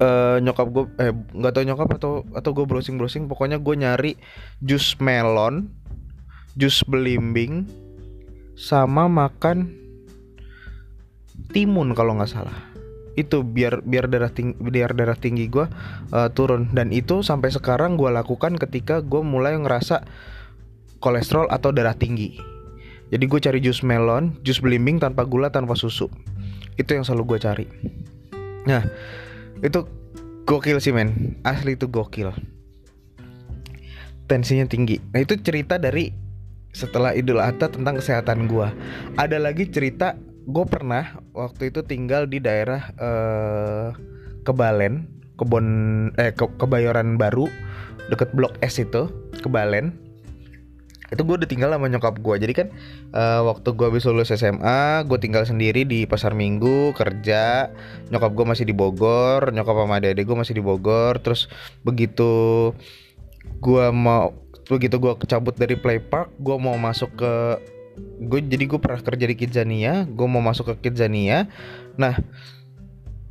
uh, 0.00 0.38
nyokap 0.42 0.66
gue 0.70 0.84
eh 1.02 1.12
nggak 1.12 1.52
tau 1.52 1.64
nyokap 1.64 1.88
atau 1.98 2.12
atau 2.34 2.50
gue 2.54 2.64
browsing 2.66 2.96
browsing 3.00 3.26
pokoknya 3.26 3.58
gue 3.58 3.74
nyari 3.74 4.12
jus 4.62 4.94
melon 5.02 5.70
jus 6.54 6.84
belimbing 6.84 7.64
sama 8.52 9.08
makan 9.08 9.72
timun 11.52 11.96
kalau 11.96 12.16
nggak 12.16 12.30
salah. 12.30 12.56
Itu 13.12 13.44
biar 13.44 13.84
biar 13.84 14.08
darah 14.08 14.32
tinggi 14.32 14.56
biar 14.56 14.96
darah 14.96 15.16
tinggi 15.16 15.48
gue 15.48 15.68
uh, 16.12 16.28
turun. 16.32 16.72
Dan 16.72 16.92
itu 16.92 17.20
sampai 17.20 17.52
sekarang 17.52 18.00
gue 18.00 18.08
lakukan 18.08 18.56
ketika 18.56 19.04
gue 19.04 19.20
mulai 19.20 19.56
ngerasa 19.56 20.04
kolesterol 21.02 21.48
atau 21.52 21.72
darah 21.72 21.96
tinggi. 21.96 22.40
Jadi 23.12 23.24
gue 23.28 23.40
cari 23.40 23.58
jus 23.60 23.84
melon 23.84 24.32
jus 24.40 24.60
belimbing 24.64 24.96
tanpa 24.96 25.28
gula 25.28 25.52
tanpa 25.52 25.76
susu. 25.76 26.08
Itu 26.80 26.96
yang 26.96 27.04
selalu 27.04 27.36
gue 27.36 27.38
cari. 27.44 27.66
Nah 28.64 28.84
itu 29.62 29.86
gokil 30.44 30.82
sih 30.82 30.92
men. 30.92 31.38
Asli 31.46 31.78
itu 31.78 31.86
gokil. 31.86 32.34
Tensinya 34.26 34.66
tinggi. 34.66 34.98
Nah 35.14 35.22
itu 35.22 35.38
cerita 35.38 35.78
dari 35.78 36.22
setelah 36.72 37.12
Idul 37.12 37.38
Adha 37.38 37.68
tentang 37.68 38.00
kesehatan 38.00 38.48
gue 38.48 38.64
ada 39.20 39.36
lagi 39.36 39.68
cerita 39.68 40.16
gue 40.48 40.64
pernah 40.64 41.20
waktu 41.36 41.68
itu 41.68 41.84
tinggal 41.84 42.24
di 42.26 42.40
daerah 42.40 42.90
uh, 42.96 43.88
Kebalen 44.42 45.06
kebon 45.36 45.66
eh 46.18 46.32
ke, 46.34 46.48
Kebayoran 46.58 47.20
Baru 47.20 47.46
deket 48.08 48.32
Blok 48.34 48.56
S 48.64 48.80
itu 48.80 49.06
Kebalen 49.44 49.94
itu 51.12 51.22
gue 51.28 51.44
udah 51.44 51.48
tinggal 51.48 51.68
sama 51.68 51.92
nyokap 51.92 52.16
gue 52.16 52.34
jadi 52.40 52.52
kan 52.56 52.66
uh, 53.12 53.44
waktu 53.44 53.68
gue 53.76 53.86
habis 53.92 54.08
lulus 54.08 54.32
SMA 54.32 55.04
gue 55.04 55.18
tinggal 55.20 55.44
sendiri 55.44 55.84
di 55.84 56.08
pasar 56.08 56.32
minggu 56.32 56.96
kerja. 56.96 57.68
Nyokap 58.08 58.32
gue 58.32 58.44
masih 58.48 58.64
di 58.64 58.72
Bogor 58.72 59.52
nyokap 59.52 59.76
sama 59.76 60.00
adik 60.00 60.24
gue 60.24 60.36
masih 60.36 60.56
di 60.56 60.64
Bogor. 60.64 61.20
Terus 61.20 61.52
begitu 61.84 62.72
gue 63.60 63.84
mau 63.92 64.32
begitu 64.72 64.96
gue 64.96 65.12
kecabut 65.20 65.52
dari 65.52 65.76
play 65.76 66.00
park 66.00 66.32
gue 66.40 66.56
mau 66.56 66.78
masuk 66.80 67.12
ke 67.18 67.32
gue 68.24 68.40
jadi 68.48 68.64
gue 68.64 68.80
pernah 68.80 69.04
kerja 69.04 69.24
di 69.28 69.36
Kidzania 69.36 70.08
gue 70.08 70.26
mau 70.26 70.40
masuk 70.40 70.72
ke 70.72 70.88
Kidzania. 70.88 71.52
Nah 72.00 72.16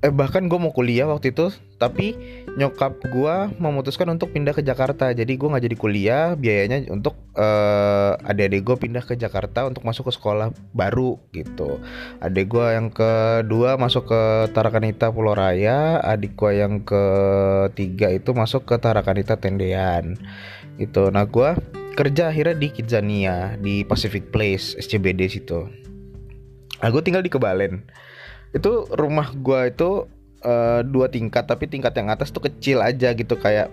eh 0.01 0.10
bahkan 0.10 0.50
gue 0.50 0.58
mau 0.58 0.74
kuliah 0.74 1.05
waktu 1.05 1.29
itu 1.29 1.53
tapi 1.77 2.17
nyokap 2.58 2.98
gue 3.05 3.36
memutuskan 3.62 4.10
untuk 4.10 4.34
pindah 4.34 4.58
ke 4.58 4.65
Jakarta 4.65 5.13
jadi 5.13 5.29
gue 5.29 5.46
nggak 5.46 5.65
jadi 5.70 5.77
kuliah 5.77 6.25
biayanya 6.34 6.89
untuk 6.89 7.13
uh, 7.38 8.17
adik-adik 8.25 8.65
gue 8.65 8.75
pindah 8.81 9.05
ke 9.05 9.13
Jakarta 9.13 9.70
untuk 9.70 9.86
masuk 9.86 10.10
ke 10.10 10.17
sekolah 10.17 10.50
baru 10.74 11.22
gitu 11.38 11.77
adik 12.17 12.50
gue 12.50 12.65
yang 12.74 12.89
kedua 12.89 13.77
masuk 13.77 14.10
ke 14.10 14.22
Tarakanita 14.58 15.13
Pulau 15.13 15.38
Raya 15.38 16.01
adik 16.01 16.34
gue 16.34 16.58
yang 16.58 16.81
ketiga 16.81 18.10
itu 18.10 18.34
masuk 18.34 18.65
ke 18.65 18.81
Tarakanita 18.81 19.38
Tendean 19.38 20.17
gitu 20.81 21.13
nah 21.13 21.29
gue 21.29 21.53
kerja 21.93 22.31
akhirnya 22.34 22.58
di 22.58 22.67
Kidzania 22.74 23.53
di 23.60 23.84
Pacific 23.84 24.31
Place 24.31 24.79
SCBD 24.79 25.27
situ. 25.27 25.67
Nah, 26.81 26.89
tinggal 27.03 27.22
di 27.22 27.29
Kebalen. 27.29 27.86
Itu 28.51 28.88
rumah 28.93 29.31
gue 29.31 29.72
itu 29.72 30.05
uh, 30.43 30.81
dua 30.84 31.08
tingkat 31.08 31.48
tapi 31.48 31.67
tingkat 31.72 31.96
yang 31.96 32.12
atas 32.12 32.29
tuh 32.29 32.46
kecil 32.46 32.84
aja 32.84 33.15
gitu 33.15 33.39
kayak 33.39 33.72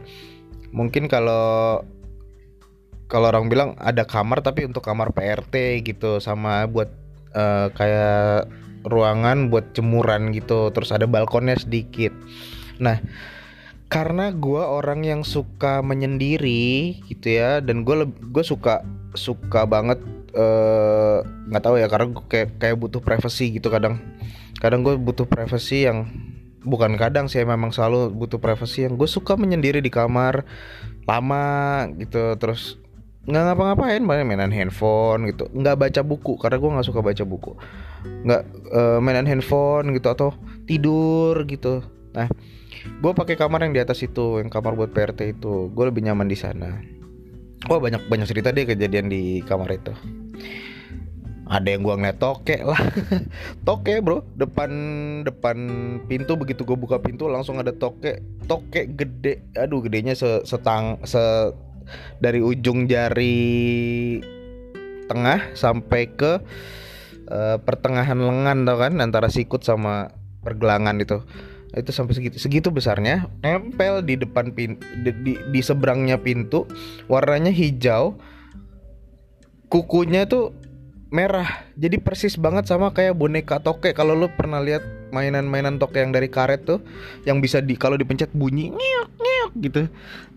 mungkin 0.70 1.08
kalau 1.08 1.82
kalau 3.08 3.32
orang 3.32 3.48
bilang 3.48 3.72
ada 3.80 4.04
kamar 4.04 4.44
tapi 4.44 4.68
untuk 4.68 4.84
kamar 4.84 5.16
PRT 5.16 5.80
gitu 5.82 6.20
sama 6.20 6.68
buat 6.68 6.92
uh, 7.32 7.72
kayak 7.72 8.46
ruangan 8.86 9.48
buat 9.50 9.72
jemuran 9.74 10.30
gitu 10.30 10.70
terus 10.70 10.94
ada 10.94 11.08
balkonnya 11.08 11.58
sedikit. 11.58 12.12
Nah 12.78 13.00
karena 13.88 14.28
gue 14.36 14.60
orang 14.60 15.00
yang 15.00 15.24
suka 15.24 15.80
menyendiri 15.80 17.00
gitu 17.08 17.40
ya 17.40 17.64
dan 17.64 17.88
gue 17.88 18.04
gue 18.04 18.44
suka 18.44 18.84
suka 19.16 19.64
banget 19.64 19.96
eh, 20.36 21.18
nggak 21.24 21.62
uh, 21.64 21.64
tahu 21.64 21.80
ya 21.80 21.88
karena 21.88 22.06
gue 22.12 22.24
kayak 22.28 22.48
kayak 22.60 22.76
butuh 22.76 23.00
privacy 23.00 23.48
gitu 23.56 23.72
kadang 23.72 23.96
kadang 24.58 24.82
gue 24.82 24.98
butuh 24.98 25.26
privacy 25.26 25.86
yang 25.86 26.10
bukan 26.66 26.98
kadang 26.98 27.30
sih 27.30 27.42
memang 27.46 27.70
selalu 27.70 28.10
butuh 28.10 28.42
privacy 28.42 28.84
yang 28.84 28.98
gue 28.98 29.06
suka 29.06 29.38
menyendiri 29.38 29.78
di 29.78 29.90
kamar 29.90 30.42
lama 31.06 31.86
gitu. 31.98 32.34
Terus 32.36 32.76
nggak 33.28 33.42
ngapa-ngapain 33.54 34.02
mainan 34.02 34.50
handphone 34.50 35.30
gitu. 35.30 35.46
Nggak 35.54 35.76
baca 35.78 36.00
buku 36.02 36.34
karena 36.36 36.56
gue 36.58 36.70
nggak 36.74 36.86
suka 36.86 37.00
baca 37.00 37.24
buku. 37.24 37.52
Nggak 38.26 38.42
uh, 38.74 38.98
mainan 38.98 39.26
handphone 39.26 39.94
gitu 39.94 40.08
atau 40.10 40.34
tidur 40.66 41.38
gitu. 41.46 41.86
Nah 42.12 42.26
gue 42.78 43.12
pakai 43.14 43.38
kamar 43.38 43.66
yang 43.66 43.74
di 43.74 43.80
atas 43.82 44.02
itu 44.02 44.42
yang 44.42 44.50
kamar 44.50 44.74
buat 44.74 44.90
PRT 44.90 45.38
itu. 45.38 45.70
Gue 45.70 45.84
lebih 45.88 46.02
nyaman 46.02 46.26
di 46.26 46.36
sana. 46.38 46.82
Oh 47.70 47.78
banyak 47.78 48.06
banyak 48.06 48.26
cerita 48.26 48.54
deh 48.54 48.66
kejadian 48.66 49.10
di 49.10 49.42
kamar 49.42 49.74
itu 49.74 49.90
ada 51.48 51.68
yang 51.72 51.80
gua 51.80 51.96
ngeliat 51.96 52.20
toke 52.20 52.60
lah. 52.60 52.76
Toke 53.68 54.04
bro. 54.04 54.20
Depan 54.36 54.70
depan 55.24 55.56
pintu 56.04 56.36
begitu 56.36 56.68
gue 56.68 56.76
buka 56.76 57.00
pintu 57.00 57.24
langsung 57.26 57.56
ada 57.56 57.72
toke. 57.72 58.20
Toke 58.44 58.84
gede. 58.92 59.48
Aduh 59.56 59.80
gedenya 59.80 60.12
se 60.12 60.44
setang 60.44 61.00
se 61.08 61.56
dari 62.20 62.44
ujung 62.44 62.84
jari 62.84 64.20
tengah 65.08 65.56
sampai 65.56 66.12
ke 66.12 66.44
uh, 67.32 67.56
pertengahan 67.64 68.20
lengan 68.20 68.68
tau 68.68 68.76
kan? 68.76 68.92
Antara 69.00 69.32
sikut 69.32 69.64
sama 69.64 70.12
pergelangan 70.44 71.00
itu. 71.00 71.24
Itu 71.72 71.96
sampai 71.96 72.12
segitu 72.12 72.36
segitu 72.36 72.68
besarnya. 72.68 73.24
Nempel 73.40 74.04
di 74.04 74.20
depan 74.20 74.52
pintu 74.52 74.84
di, 75.00 75.16
di, 75.24 75.32
di 75.48 75.60
seberangnya 75.64 76.20
pintu. 76.20 76.68
Warnanya 77.08 77.56
hijau. 77.56 78.20
Kukunya 79.68 80.24
tuh 80.24 80.56
merah. 81.08 81.64
Jadi 81.76 81.96
persis 82.00 82.36
banget 82.36 82.68
sama 82.68 82.92
kayak 82.92 83.16
boneka 83.16 83.60
toke. 83.60 83.92
Kalau 83.96 84.12
lu 84.12 84.28
pernah 84.32 84.60
lihat 84.60 84.84
mainan-mainan 85.12 85.80
toke 85.80 85.96
yang 85.96 86.12
dari 86.12 86.28
karet 86.28 86.68
tuh 86.68 86.84
yang 87.24 87.40
bisa 87.40 87.64
di 87.64 87.76
kalau 87.76 87.96
dipencet 87.96 88.32
bunyi 88.36 88.72
ngeok 88.72 89.10
ngeok 89.16 89.52
gitu. 89.64 89.80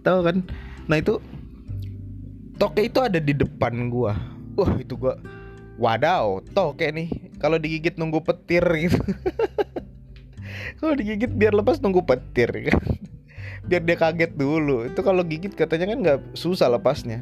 Tahu 0.04 0.20
kan? 0.24 0.38
Nah 0.88 0.98
itu 1.00 1.20
toke 2.56 2.82
itu 2.88 3.00
ada 3.04 3.20
di 3.20 3.36
depan 3.36 3.92
gua. 3.92 4.16
Wah 4.56 4.72
itu 4.80 4.96
gua 4.96 5.20
wadaw 5.76 6.40
toke 6.56 6.88
nih. 6.88 7.12
Kalau 7.42 7.60
digigit 7.60 8.00
nunggu 8.00 8.24
petir 8.24 8.64
gitu. 8.64 9.00
Kalau 10.80 10.94
digigit 10.98 11.32
biar 11.32 11.54
lepas 11.54 11.78
tunggu 11.78 12.02
petir 12.06 12.50
kan? 12.70 12.82
Biar 13.66 13.82
dia 13.86 13.98
kaget 13.98 14.34
dulu. 14.34 14.90
Itu 14.90 15.06
kalau 15.06 15.22
gigit 15.22 15.54
katanya 15.54 15.94
kan 15.94 15.98
nggak 16.02 16.20
susah 16.34 16.70
lepasnya. 16.74 17.22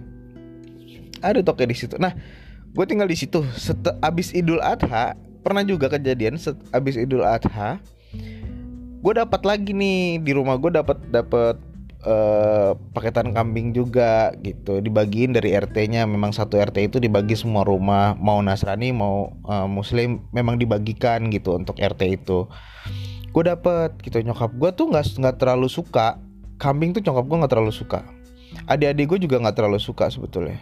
Ada 1.19 1.43
toke 1.43 1.67
di 1.67 1.75
situ. 1.75 1.99
Nah 1.99 2.15
gue 2.73 2.85
tinggal 2.85 3.09
di 3.09 3.17
situ. 3.17 3.41
Set 3.57 3.81
abis 4.01 4.33
idul 4.33 4.61
adha 4.61 5.17
pernah 5.41 5.63
juga 5.63 5.89
kejadian 5.89 6.37
abis 6.75 6.95
Idul 6.99 7.23
Adha 7.23 7.79
gue 8.99 9.13
dapat 9.15 9.41
lagi 9.47 9.71
nih 9.71 10.19
di 10.19 10.31
rumah 10.35 10.59
gue 10.59 10.75
dapat 10.75 10.99
dapat 11.07 11.55
uh, 12.03 12.75
paketan 12.91 13.31
kambing 13.31 13.71
juga 13.71 14.35
gitu. 14.43 14.83
Dibagiin 14.83 15.31
dari 15.31 15.55
RT-nya 15.55 16.03
memang 16.03 16.35
satu 16.35 16.59
RT 16.59 16.91
itu 16.91 16.97
dibagi 16.99 17.31
semua 17.31 17.63
rumah. 17.63 18.19
Mau 18.19 18.43
Nasrani 18.43 18.91
mau 18.91 19.31
uh, 19.47 19.71
Muslim 19.71 20.27
memang 20.35 20.59
dibagikan 20.59 21.31
gitu 21.31 21.55
untuk 21.55 21.79
RT 21.79 22.01
itu. 22.11 22.51
Gue 23.31 23.43
dapet 23.47 23.95
gitu. 24.03 24.19
Nyokap 24.19 24.51
gue 24.51 24.69
tuh 24.75 24.91
nggak 24.91 25.15
nggak 25.15 25.35
terlalu 25.39 25.71
suka. 25.71 26.19
Kambing 26.59 26.91
tuh 26.91 26.99
nyokap 26.99 27.23
gue 27.23 27.37
nggak 27.39 27.53
terlalu 27.55 27.71
suka. 27.71 28.03
Adik-adik 28.67 29.15
gue 29.15 29.19
juga 29.23 29.39
nggak 29.39 29.55
terlalu 29.55 29.79
suka 29.79 30.11
sebetulnya. 30.11 30.59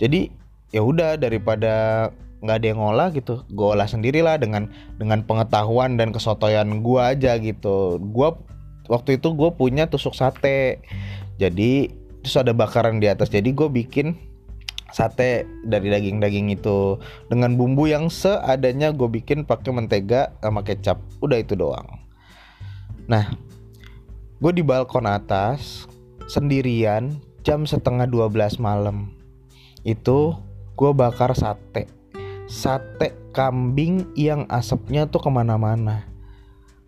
Jadi 0.00 0.32
ya 0.74 0.82
udah 0.82 1.14
daripada 1.14 2.10
nggak 2.44 2.56
ada 2.60 2.66
yang 2.68 2.80
ngolah 2.82 3.08
gitu 3.16 3.40
gue 3.56 3.66
olah 3.72 3.88
sendirilah 3.88 4.36
dengan 4.36 4.68
dengan 5.00 5.24
pengetahuan 5.24 5.96
dan 5.96 6.12
kesotoyan 6.12 6.84
gue 6.84 7.00
aja 7.00 7.40
gitu. 7.40 7.96
Gue 8.12 8.36
waktu 8.92 9.16
itu 9.16 9.32
gue 9.32 9.48
punya 9.56 9.88
tusuk 9.88 10.12
sate. 10.12 10.84
Jadi 11.40 11.88
terus 12.20 12.36
ada 12.36 12.52
bakaran 12.52 13.00
di 13.00 13.08
atas. 13.08 13.32
Jadi 13.32 13.56
gue 13.56 13.64
bikin 13.72 14.12
sate 14.92 15.48
dari 15.64 15.88
daging-daging 15.88 16.52
itu. 16.52 17.00
Dengan 17.32 17.56
bumbu 17.56 17.88
yang 17.88 18.12
seadanya 18.12 18.92
gue 18.92 19.08
bikin 19.08 19.48
pakai 19.48 19.72
mentega 19.72 20.36
sama 20.44 20.60
kecap. 20.60 21.00
Udah 21.24 21.40
itu 21.40 21.56
doang. 21.56 21.88
Nah 23.08 23.32
gue 24.44 24.52
di 24.52 24.60
balkon 24.60 25.08
atas 25.08 25.88
sendirian 26.28 27.16
jam 27.40 27.64
setengah 27.64 28.04
12 28.04 28.60
malam. 28.60 29.16
Itu 29.80 30.43
gue 30.74 30.90
bakar 30.90 31.34
sate. 31.38 31.86
Sate 32.44 33.16
kambing 33.32 34.10
yang 34.18 34.46
asapnya 34.50 35.06
tuh 35.08 35.22
ke 35.22 35.30
mana-mana. 35.30 36.06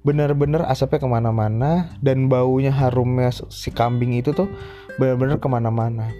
Bener-bener 0.06 0.62
asapnya 0.66 1.02
ke 1.02 1.08
mana-mana 1.10 1.90
dan 1.98 2.30
baunya 2.30 2.70
harumnya 2.70 3.34
si 3.50 3.74
kambing 3.74 4.14
itu 4.14 4.30
tuh 4.30 4.46
bener-bener 5.00 5.42
ke 5.42 5.48
mana-mana. 5.50 6.14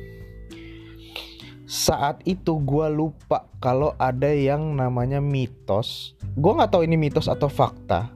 Saat 1.67 2.23
itu 2.27 2.63
gue 2.63 2.87
lupa 2.91 3.51
kalau 3.59 3.95
ada 3.99 4.31
yang 4.31 4.75
namanya 4.79 5.19
mitos. 5.19 6.15
Gue 6.39 6.55
nggak 6.55 6.71
tahu 6.71 6.83
ini 6.87 6.95
mitos 6.95 7.27
atau 7.27 7.51
fakta. 7.51 8.15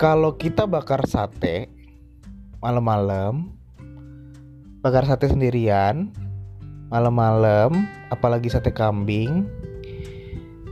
Kalau 0.00 0.32
kita 0.40 0.64
bakar 0.64 1.04
sate 1.04 1.68
malam-malam 2.60 3.52
bakar 4.80 5.04
sate 5.04 5.28
sendirian 5.28 6.12
malam-malam 6.90 7.86
apalagi 8.10 8.50
sate 8.50 8.74
kambing 8.74 9.46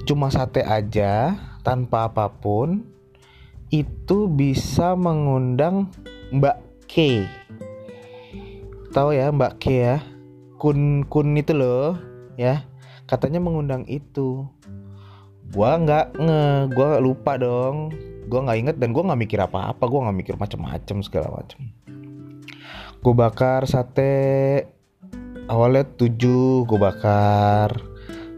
cuma 0.02 0.28
sate 0.34 0.66
aja 0.66 1.38
tanpa 1.62 2.10
apa 2.10 2.26
pun 2.26 2.82
itu 3.68 4.26
bisa 4.32 4.96
mengundang 4.96 5.92
Mbak 6.32 6.56
K. 6.88 7.24
Tahu 8.96 9.12
ya 9.12 9.28
Mbak 9.28 9.60
K 9.60 9.64
ya? 9.68 9.96
Kun 10.56 11.04
kun 11.04 11.36
itu 11.36 11.52
loh, 11.52 12.00
ya. 12.40 12.64
Katanya 13.04 13.44
mengundang 13.44 13.84
itu. 13.84 14.48
Gua 15.52 15.76
nggak 15.76 16.16
nge, 16.16 16.44
gua 16.72 16.96
lupa 16.96 17.36
dong. 17.36 17.92
Gua 18.28 18.48
nggak 18.48 18.58
inget 18.58 18.76
dan 18.80 18.96
gua 18.96 19.12
nggak 19.12 19.20
mikir 19.28 19.40
apa-apa. 19.44 19.84
Gua 19.84 20.08
nggak 20.08 20.18
mikir 20.24 20.34
macam-macam 20.40 20.96
segala 21.04 21.28
macam. 21.28 21.60
Gue 22.98 23.14
bakar 23.14 23.62
sate 23.70 24.66
awalnya 25.48 25.84
tujuh 25.96 26.68
gue 26.68 26.78
bakar. 26.78 27.72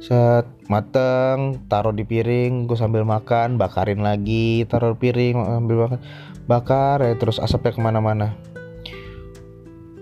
Set 0.01 0.49
mateng 0.71 1.61
taruh 1.69 1.93
di 1.93 2.09
piring 2.09 2.65
gue 2.65 2.79
sambil 2.79 3.05
makan 3.05 3.61
bakarin 3.61 4.01
lagi 4.01 4.65
taruh 4.65 4.97
piring 4.97 5.37
ambil 5.61 5.85
makan 5.85 6.01
bakar 6.49 7.05
ya 7.05 7.13
terus 7.19 7.37
asapnya 7.43 7.77
ke 7.77 7.81
mana-mana. 7.83 8.33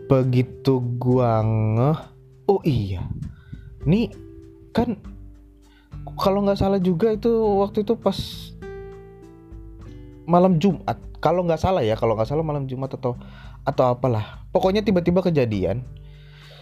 Begitu 0.08 0.80
gua 0.96 1.44
ngeh 1.44 1.98
oh 2.48 2.60
iya. 2.64 3.04
Ini 3.84 4.08
kan 4.72 4.96
kalau 6.16 6.46
nggak 6.46 6.56
salah 6.56 6.80
juga 6.80 7.12
itu 7.12 7.28
waktu 7.60 7.84
itu 7.84 7.92
pas 7.98 8.16
malam 10.24 10.56
Jumat. 10.56 10.96
Kalau 11.18 11.42
nggak 11.44 11.60
salah 11.60 11.82
ya 11.82 11.98
kalau 11.98 12.14
nggak 12.14 12.30
salah 12.30 12.46
malam 12.46 12.64
Jumat 12.64 12.94
atau 12.94 13.18
atau 13.66 13.84
apalah. 13.92 14.46
Pokoknya 14.48 14.80
tiba-tiba 14.80 15.20
kejadian 15.20 15.84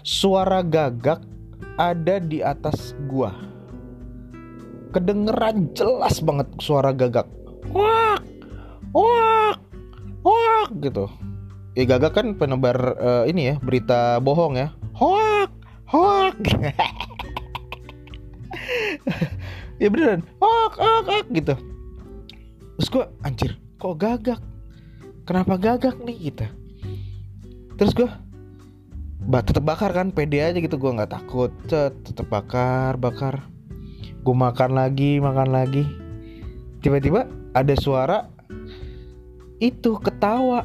suara 0.06 0.62
gagak 0.62 1.18
ada 1.74 2.22
di 2.22 2.38
atas 2.38 2.94
gua. 3.10 3.34
Kedengeran 4.94 5.74
jelas 5.74 6.22
banget 6.22 6.46
suara 6.62 6.94
gagak. 6.94 7.26
Wak, 7.74 8.22
wak, 8.94 9.58
wak 10.22 10.70
gitu. 10.78 11.10
Ya 11.74 11.84
gagak 11.84 12.14
kan 12.14 12.38
penebar 12.38 12.94
uh, 12.96 13.24
ini 13.26 13.52
ya 13.52 13.54
berita 13.58 14.22
bohong 14.22 14.54
ya. 14.54 14.70
Hoak, 14.94 15.50
hoak. 15.90 16.38
ya 19.82 19.90
beneran, 19.90 20.22
hoak, 20.38 20.72
hoak, 20.78 21.04
hoak 21.10 21.26
gitu. 21.34 21.58
Terus 22.78 22.88
gua 22.94 23.10
anjir, 23.26 23.58
kok 23.82 23.98
gagak? 23.98 24.38
Kenapa 25.26 25.58
gagak 25.58 25.98
nih 26.06 26.30
kita? 26.30 26.46
Terus 27.76 27.92
gua 27.92 28.25
ba 29.26 29.42
tetap 29.42 29.66
bakar 29.66 29.90
kan 29.90 30.14
pede 30.14 30.38
aja 30.38 30.54
gitu 30.54 30.78
gue 30.78 30.90
nggak 30.94 31.10
takut. 31.10 31.50
Cet 31.66 32.06
tetap 32.06 32.30
bakar 32.30 32.94
bakar. 32.96 33.50
Gue 34.22 34.36
makan 34.38 34.78
lagi 34.78 35.18
makan 35.18 35.50
lagi. 35.50 35.82
Tiba-tiba 36.80 37.26
ada 37.50 37.74
suara 37.74 38.30
itu 39.58 39.98
ketawa. 39.98 40.62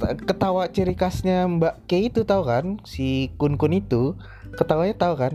Ketawa 0.00 0.68
ciri 0.68 0.92
khasnya 0.92 1.48
Mbak 1.48 1.88
K 1.88 2.12
itu 2.12 2.20
tahu 2.24 2.42
kan 2.44 2.66
si 2.84 3.32
kun 3.40 3.56
kun 3.56 3.72
itu 3.72 4.12
ketawanya 4.60 4.96
tahu 4.96 5.14
kan? 5.16 5.34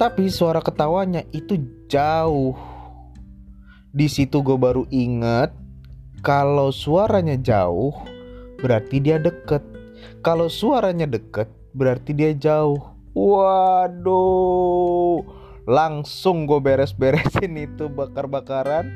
Tapi 0.00 0.32
suara 0.32 0.64
ketawanya 0.64 1.24
itu 1.36 1.60
jauh. 1.88 2.56
Di 3.92 4.08
situ 4.08 4.40
gue 4.40 4.56
baru 4.56 4.88
inget 4.88 5.52
kalau 6.24 6.72
suaranya 6.72 7.36
jauh 7.36 7.92
berarti 8.62 9.02
dia 9.04 9.20
deket 9.20 9.71
kalau 10.20 10.48
suaranya 10.50 11.06
deket 11.08 11.48
berarti 11.72 12.12
dia 12.12 12.32
jauh. 12.36 12.80
Waduh, 13.12 14.16
langsung 15.68 16.48
gue 16.48 16.56
beres-beresin 16.64 17.52
itu 17.68 17.92
bakar-bakaran. 17.92 18.88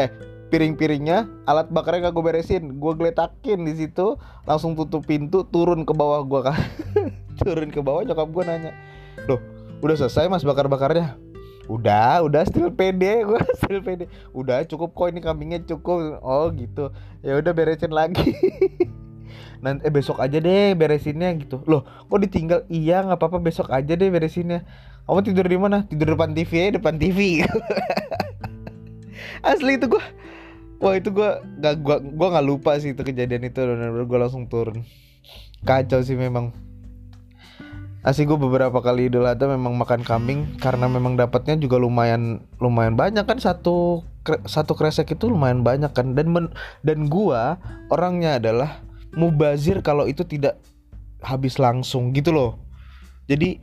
Eh, 0.00 0.08
piring-piringnya, 0.48 1.28
alat 1.44 1.68
bakarnya 1.68 2.08
gak 2.08 2.16
gue 2.16 2.24
beresin, 2.24 2.80
gue 2.80 2.92
geletakin 2.96 3.68
di 3.68 3.76
situ, 3.76 4.16
langsung 4.48 4.72
tutup 4.72 5.04
pintu, 5.04 5.44
turun 5.52 5.84
ke 5.84 5.92
bawah 5.92 6.24
gue 6.24 6.40
kan, 6.48 6.56
turun 7.44 7.68
ke 7.68 7.84
bawah 7.84 8.00
nyokap 8.08 8.32
gue 8.32 8.44
nanya, 8.48 8.72
loh, 9.28 9.36
udah 9.84 9.96
selesai 10.00 10.32
mas 10.32 10.48
bakar-bakarnya? 10.48 11.20
Udah, 11.68 12.24
udah 12.24 12.48
still 12.48 12.72
pede, 12.72 13.20
gue 13.28 13.40
still 13.60 13.84
pede. 13.84 14.08
Udah 14.32 14.64
cukup 14.64 14.96
kok 14.96 15.12
ini 15.12 15.20
kambingnya 15.20 15.60
cukup. 15.68 16.16
Oh 16.24 16.48
gitu. 16.56 16.88
Ya 17.20 17.36
udah 17.36 17.52
beresin 17.52 17.92
lagi. 17.92 18.32
Nanti 19.58 19.86
eh 19.86 19.92
besok 19.92 20.22
aja 20.22 20.38
deh 20.38 20.74
beresinnya 20.78 21.34
gitu. 21.38 21.62
Loh 21.66 21.84
kok 21.84 22.18
ditinggal? 22.18 22.64
Iya 22.70 23.02
nggak 23.04 23.18
apa-apa 23.18 23.38
besok 23.42 23.70
aja 23.74 23.92
deh 23.94 24.08
beresinnya. 24.08 24.64
Kamu 25.08 25.20
tidur 25.24 25.46
di 25.48 25.58
mana? 25.58 25.88
Tidur 25.88 26.14
depan 26.14 26.36
TV 26.36 26.52
ya 26.52 26.68
depan 26.76 27.00
TV 27.00 27.40
asli 29.50 29.78
itu 29.78 29.86
gua 29.86 30.04
wah 30.82 30.94
itu 30.98 31.08
gua 31.14 31.40
nggak 31.40 31.74
gua 31.80 31.96
gua 32.02 32.28
nggak 32.36 32.46
lupa 32.46 32.70
sih 32.76 32.92
itu 32.92 33.02
kejadian 33.02 33.48
itu. 33.48 33.58
Benar-benar 33.58 34.04
gua 34.04 34.18
langsung 34.28 34.46
turun. 34.46 34.84
Kacau 35.66 36.00
sih 36.04 36.14
memang. 36.14 36.54
Asli 37.98 38.24
gue 38.24 38.38
beberapa 38.38 38.78
kali 38.78 39.10
Idul 39.10 39.26
Adha 39.26 39.50
memang 39.50 39.74
makan 39.74 40.06
kambing 40.06 40.56
karena 40.62 40.86
memang 40.86 41.18
dapatnya 41.18 41.58
juga 41.58 41.82
lumayan 41.82 42.46
lumayan 42.62 42.94
banyak 42.94 43.26
kan. 43.26 43.42
Satu 43.42 44.06
satu 44.46 44.72
kresek 44.78 45.18
itu 45.18 45.26
lumayan 45.26 45.66
banyak 45.66 45.90
kan. 45.92 46.14
Dan 46.14 46.30
men, 46.30 46.46
dan 46.86 47.10
gua 47.10 47.58
orangnya 47.90 48.38
adalah 48.38 48.86
mubazir 49.14 49.80
kalau 49.80 50.04
itu 50.04 50.24
tidak 50.24 50.60
habis 51.22 51.58
langsung 51.58 52.14
gitu 52.14 52.30
loh. 52.30 52.58
Jadi 53.28 53.60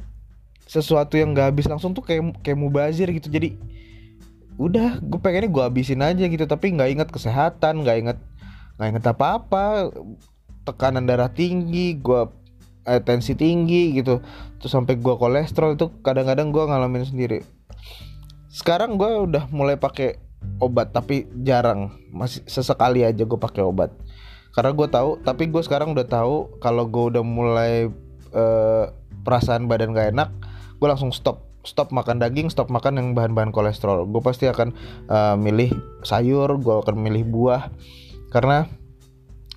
sesuatu 0.66 1.16
yang 1.16 1.38
gak 1.38 1.54
habis 1.54 1.70
langsung 1.70 1.94
tuh 1.94 2.04
kayak 2.06 2.42
kayak 2.42 2.58
mubazir 2.58 3.10
gitu. 3.14 3.30
Jadi 3.30 3.58
udah 4.56 5.04
gue 5.04 5.20
pengennya 5.20 5.52
gue 5.52 5.64
habisin 5.64 6.02
aja 6.02 6.26
gitu. 6.26 6.46
Tapi 6.46 6.76
nggak 6.76 6.90
inget 6.92 7.10
kesehatan 7.12 7.84
nggak 7.84 7.98
inget 8.02 8.18
nggak 8.76 8.88
inget 8.92 9.06
apa 9.08 9.40
apa 9.40 9.64
tekanan 10.68 11.08
darah 11.08 11.32
tinggi 11.32 11.96
gue 12.00 12.22
eh, 12.88 13.02
tensi 13.02 13.38
tinggi 13.38 13.96
gitu. 13.96 14.20
Terus 14.60 14.72
sampai 14.72 14.98
gue 14.98 15.16
kolesterol 15.16 15.76
itu 15.78 15.92
kadang-kadang 16.02 16.50
gue 16.52 16.64
ngalamin 16.66 17.06
sendiri. 17.06 17.40
Sekarang 18.50 18.96
gue 18.96 19.12
udah 19.28 19.52
mulai 19.52 19.76
pakai 19.76 20.18
obat 20.64 20.96
tapi 20.96 21.28
jarang. 21.44 21.92
Masih 22.16 22.44
sesekali 22.48 23.04
aja 23.04 23.24
gue 23.24 23.40
pakai 23.40 23.62
obat 23.62 23.92
karena 24.56 24.72
gue 24.72 24.88
tahu 24.88 25.20
tapi 25.20 25.52
gue 25.52 25.62
sekarang 25.62 25.92
udah 25.92 26.08
tahu 26.08 26.58
kalau 26.64 26.88
gue 26.88 27.12
udah 27.12 27.24
mulai 27.28 27.92
uh, 28.32 28.88
perasaan 29.28 29.68
badan 29.68 29.92
gak 29.92 30.16
enak 30.16 30.30
gue 30.80 30.88
langsung 30.88 31.12
stop. 31.12 31.44
Stop 31.66 31.90
makan 31.90 32.22
daging 32.22 32.54
stop 32.54 32.70
makan 32.70 33.02
yang 33.02 33.08
bahan-bahan 33.18 33.50
kolesterol. 33.50 34.06
Gue 34.06 34.22
pasti 34.22 34.46
akan 34.46 34.70
uh, 35.10 35.34
milih 35.34 35.74
sayur 36.06 36.62
gue 36.62 36.76
akan 36.78 36.94
milih 36.94 37.26
buah. 37.26 37.74
Karena 38.30 38.70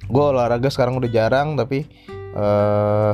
gue 0.08 0.24
olahraga 0.24 0.72
sekarang 0.72 0.96
udah 0.96 1.10
jarang 1.12 1.60
tapi 1.60 1.84
uh, 2.32 3.12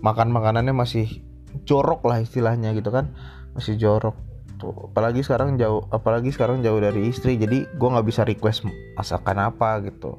makan 0.00 0.32
makanannya 0.32 0.72
masih 0.72 1.20
jorok 1.68 2.08
lah 2.08 2.24
istilahnya 2.24 2.72
gitu 2.72 2.88
kan. 2.88 3.12
Masih 3.52 3.76
jorok. 3.76 4.16
Apalagi 4.64 5.20
sekarang 5.20 5.60
jauh 5.60 5.84
apalagi 5.92 6.32
sekarang 6.32 6.64
jauh 6.64 6.80
dari 6.80 7.12
istri 7.12 7.36
jadi 7.36 7.68
gue 7.68 7.88
nggak 7.92 8.06
bisa 8.08 8.24
request 8.24 8.64
masakan 8.96 9.52
apa 9.52 9.84
gitu 9.84 10.16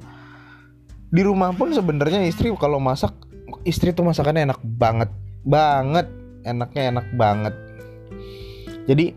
di 1.16 1.24
rumah 1.24 1.48
pun 1.56 1.72
sebenarnya 1.72 2.28
istri 2.28 2.52
kalau 2.60 2.76
masak 2.76 3.16
istri 3.64 3.96
tuh 3.96 4.04
masakannya 4.04 4.52
enak 4.52 4.60
banget 4.60 5.08
banget 5.48 6.06
enaknya 6.44 6.82
enak 6.92 7.06
banget. 7.16 7.54
Jadi 8.84 9.16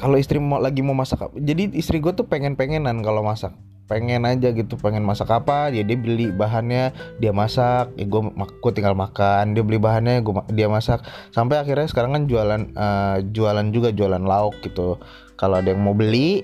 kalau 0.00 0.16
istri 0.16 0.40
mau 0.40 0.58
lagi 0.58 0.80
mau 0.80 0.96
masak 0.96 1.30
jadi 1.36 1.70
istri 1.76 2.00
gue 2.00 2.16
tuh 2.16 2.24
pengen 2.24 2.56
pengenan 2.56 3.04
kalau 3.04 3.20
masak. 3.20 3.52
Pengen 3.84 4.24
aja 4.24 4.48
gitu 4.56 4.80
pengen 4.80 5.04
masak 5.04 5.28
apa 5.28 5.68
ya 5.68 5.84
dia 5.84 6.00
beli 6.00 6.32
bahannya 6.32 6.96
dia 7.20 7.36
masak 7.36 7.92
ya 8.00 8.08
gue 8.08 8.32
gue 8.32 8.72
tinggal 8.72 8.96
makan 8.96 9.52
dia 9.52 9.60
beli 9.60 9.76
bahannya 9.76 10.24
gue 10.24 10.32
dia 10.56 10.72
masak. 10.72 11.04
Sampai 11.36 11.60
akhirnya 11.60 11.84
sekarang 11.84 12.16
kan 12.16 12.22
jualan 12.24 12.62
uh, 12.72 13.20
jualan 13.20 13.68
juga 13.68 13.92
jualan 13.92 14.24
lauk 14.24 14.56
gitu. 14.64 14.96
Kalau 15.36 15.60
ada 15.60 15.68
yang 15.68 15.84
mau 15.84 15.92
beli 15.92 16.42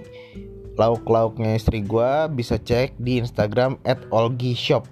lauk 0.78 1.06
lauknya 1.06 1.58
istri 1.58 1.82
gue 1.82 2.10
bisa 2.34 2.58
cek 2.58 2.98
di 3.00 3.18
Instagram 3.22 3.78
at 3.88 3.98
olgi 4.14 4.52
shop 4.52 4.86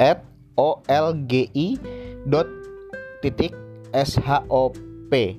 at 0.00 0.22
o 0.56 0.80
l 0.88 1.14
g 1.28 1.46
i 1.52 1.78
dot 2.26 2.46
titik 3.22 3.54
s 3.94 4.18
h 4.18 4.42
o 4.48 4.74
p 5.10 5.36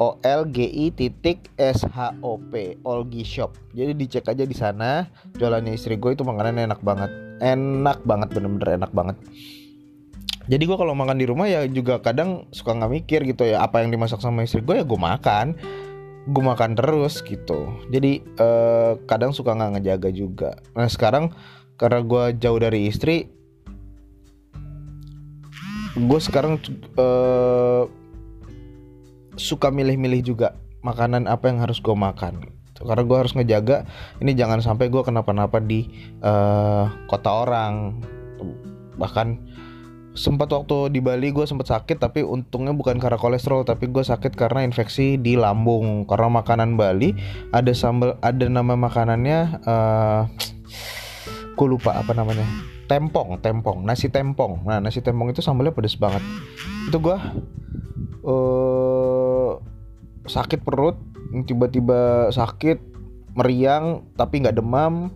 O 0.00 0.16
L 0.24 0.48
G 0.48 0.64
I 0.64 0.88
titik 0.96 1.52
S 1.60 1.84
H 1.84 2.16
O 2.24 2.40
P 2.40 2.80
Olgi 2.88 3.20
Shop. 3.20 3.52
Jadi 3.76 3.92
dicek 3.92 4.32
aja 4.32 4.48
di 4.48 4.56
sana. 4.56 5.04
Jualannya 5.36 5.76
istri 5.76 6.00
gue 6.00 6.16
itu 6.16 6.24
makanannya 6.24 6.72
enak 6.72 6.80
banget. 6.80 7.12
Enak 7.44 8.00
banget 8.08 8.32
bener-bener 8.32 8.80
enak 8.80 8.96
banget. 8.96 9.20
Jadi 10.48 10.62
gue 10.64 10.76
kalau 10.80 10.96
makan 10.96 11.20
di 11.20 11.28
rumah 11.28 11.52
ya 11.52 11.68
juga 11.68 12.00
kadang 12.00 12.48
suka 12.48 12.72
nggak 12.72 12.92
mikir 12.96 13.20
gitu 13.28 13.44
ya 13.44 13.60
apa 13.60 13.84
yang 13.84 13.92
dimasak 13.92 14.24
sama 14.24 14.40
istri 14.40 14.64
gue 14.64 14.80
ya 14.80 14.84
gue 14.88 14.96
makan. 14.96 15.52
Gue 16.28 16.42
makan 16.44 16.76
terus 16.76 17.24
gitu. 17.24 17.70
Jadi 17.88 18.20
eh, 18.20 18.92
kadang 19.08 19.32
suka 19.32 19.56
nggak 19.56 19.80
ngejaga 19.80 20.10
juga. 20.12 20.50
Nah 20.76 20.88
sekarang 20.90 21.32
karena 21.80 22.04
gue 22.04 22.24
jauh 22.36 22.60
dari 22.60 22.92
istri, 22.92 23.28
gue 25.96 26.20
sekarang 26.20 26.60
eh, 27.00 27.84
suka 29.40 29.72
milih-milih 29.72 30.20
juga 30.34 30.60
makanan 30.84 31.24
apa 31.24 31.48
yang 31.48 31.64
harus 31.64 31.80
gue 31.80 31.96
makan 31.96 32.60
karena 32.80 33.04
gue 33.04 33.16
harus 33.16 33.32
ngejaga 33.36 33.84
ini 34.24 34.32
jangan 34.32 34.64
sampai 34.64 34.88
gue 34.88 35.02
kenapa-napa 35.04 35.60
di 35.60 35.84
uh, 36.24 36.88
kota 37.12 37.44
orang 37.44 38.00
bahkan 38.96 39.36
sempat 40.10 40.50
waktu 40.50 40.90
di 40.90 40.98
Bali 40.98 41.30
gue 41.30 41.46
sempat 41.46 41.70
sakit 41.70 42.02
tapi 42.02 42.26
untungnya 42.26 42.74
bukan 42.74 42.98
karena 42.98 43.14
kolesterol 43.14 43.62
tapi 43.62 43.86
gue 43.86 44.02
sakit 44.02 44.34
karena 44.34 44.66
infeksi 44.66 45.14
di 45.14 45.38
lambung. 45.38 46.06
Karena 46.06 46.42
makanan 46.42 46.74
Bali 46.74 47.14
ada 47.54 47.70
sambal 47.70 48.18
ada 48.22 48.46
nama 48.50 48.74
makanannya 48.74 49.38
uh, 49.62 50.22
gue 51.54 51.66
lupa 51.66 51.94
apa 51.98 52.10
namanya. 52.14 52.46
Tempong 52.90 53.38
tempong 53.38 53.86
nasi 53.86 54.10
tempong. 54.10 54.66
Nah 54.66 54.82
nasi 54.82 54.98
tempong 54.98 55.30
itu 55.30 55.42
sambalnya 55.42 55.70
pedes 55.70 55.94
banget. 55.94 56.22
Itu 56.90 56.98
gue 56.98 57.16
uh, 58.26 59.50
sakit 60.26 60.66
perut 60.66 60.98
tiba-tiba 61.46 62.34
sakit 62.34 62.82
meriang 63.38 64.10
tapi 64.18 64.42
nggak 64.42 64.58
demam. 64.58 65.14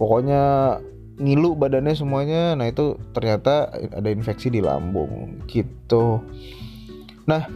Pokoknya 0.00 0.80
ngilu 1.18 1.54
badannya 1.54 1.94
semuanya. 1.94 2.58
Nah 2.58 2.66
itu 2.70 2.98
ternyata 3.14 3.70
ada 3.70 4.08
infeksi 4.10 4.50
di 4.50 4.60
lambung 4.60 5.42
gitu. 5.46 6.22
Nah 7.26 7.46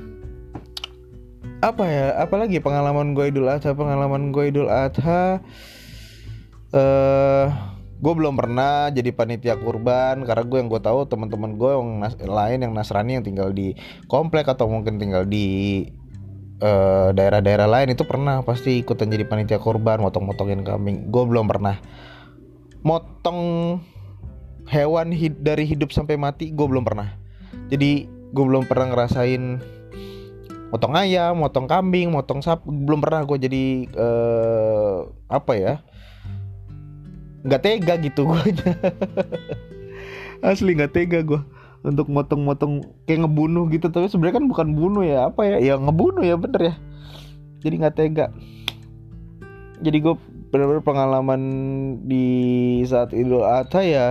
apa 1.59 1.85
ya? 1.87 2.07
Apalagi 2.23 2.63
pengalaman 2.63 3.19
gue 3.19 3.35
idul 3.35 3.51
adha 3.51 3.75
pengalaman 3.75 4.31
gue 4.31 4.45
idul 4.51 4.71
adha 4.71 5.43
eh 6.69 6.79
uh, 6.79 7.47
gue 7.99 8.13
belum 8.15 8.39
pernah 8.39 8.95
jadi 8.95 9.11
panitia 9.11 9.59
kurban. 9.59 10.23
Karena 10.23 10.45
gue 10.47 10.59
yang 10.63 10.71
gue 10.71 10.79
tahu 10.79 11.11
teman-teman 11.11 11.59
gue 11.59 11.71
yang 11.75 11.91
lain 12.31 12.59
yang 12.63 12.73
nasrani 12.75 13.19
yang 13.19 13.27
tinggal 13.27 13.51
di 13.51 13.75
komplek 14.07 14.47
atau 14.47 14.71
mungkin 14.71 15.03
tinggal 15.03 15.27
di 15.27 15.87
daerah 16.59 17.15
daerah-daerah 17.15 17.71
lain 17.71 17.95
itu 17.95 18.03
pernah 18.03 18.43
pasti 18.43 18.83
ikutan 18.83 19.07
jadi 19.07 19.31
panitia 19.31 19.63
kurban 19.63 20.03
motong-motongin 20.03 20.67
kambing. 20.67 21.07
Gue 21.07 21.23
belum 21.23 21.47
pernah 21.47 21.79
motong 22.83 23.41
hewan 24.69 25.11
hid 25.11 25.41
dari 25.43 25.65
hidup 25.65 25.91
sampai 25.91 26.19
mati 26.21 26.51
gue 26.53 26.67
belum 26.67 26.85
pernah. 26.85 27.15
Jadi 27.73 28.07
gue 28.09 28.45
belum 28.45 28.69
pernah 28.69 28.93
ngerasain 28.93 29.61
motong 30.69 30.93
ayam 31.01 31.41
motong 31.41 31.65
kambing 31.65 32.13
motong 32.13 32.45
sapi 32.45 32.69
belum 32.69 33.01
pernah 33.01 33.25
gue 33.25 33.41
jadi 33.41 33.65
uh, 33.97 35.09
apa 35.33 35.57
ya 35.57 35.75
nggak 37.41 37.63
tega 37.65 37.97
gitu 38.05 38.29
gue 38.29 38.53
asli 40.45 40.77
nggak 40.77 40.93
tega 40.93 41.25
gue 41.25 41.41
untuk 41.87 42.11
motong-motong 42.11 42.83
kayak 43.07 43.27
ngebunuh 43.27 43.71
gitu. 43.71 43.87
Tapi 43.91 44.11
sebenarnya 44.11 44.43
kan 44.43 44.47
bukan 44.51 44.69
bunuh 44.75 45.05
ya 45.07 45.31
apa 45.31 45.47
ya? 45.47 45.57
Ya 45.63 45.75
ngebunuh 45.79 46.25
ya 46.27 46.35
bener 46.35 46.61
ya. 46.61 46.75
Jadi 47.63 47.75
nggak 47.79 47.95
tega. 47.95 48.27
Jadi 49.79 49.97
gue 50.03 50.15
benar-benar 50.49 50.85
pengalaman 50.85 51.43
di 52.09 52.27
saat 52.89 53.13
Idul 53.13 53.45
Adha 53.45 53.85
ya 53.85 54.07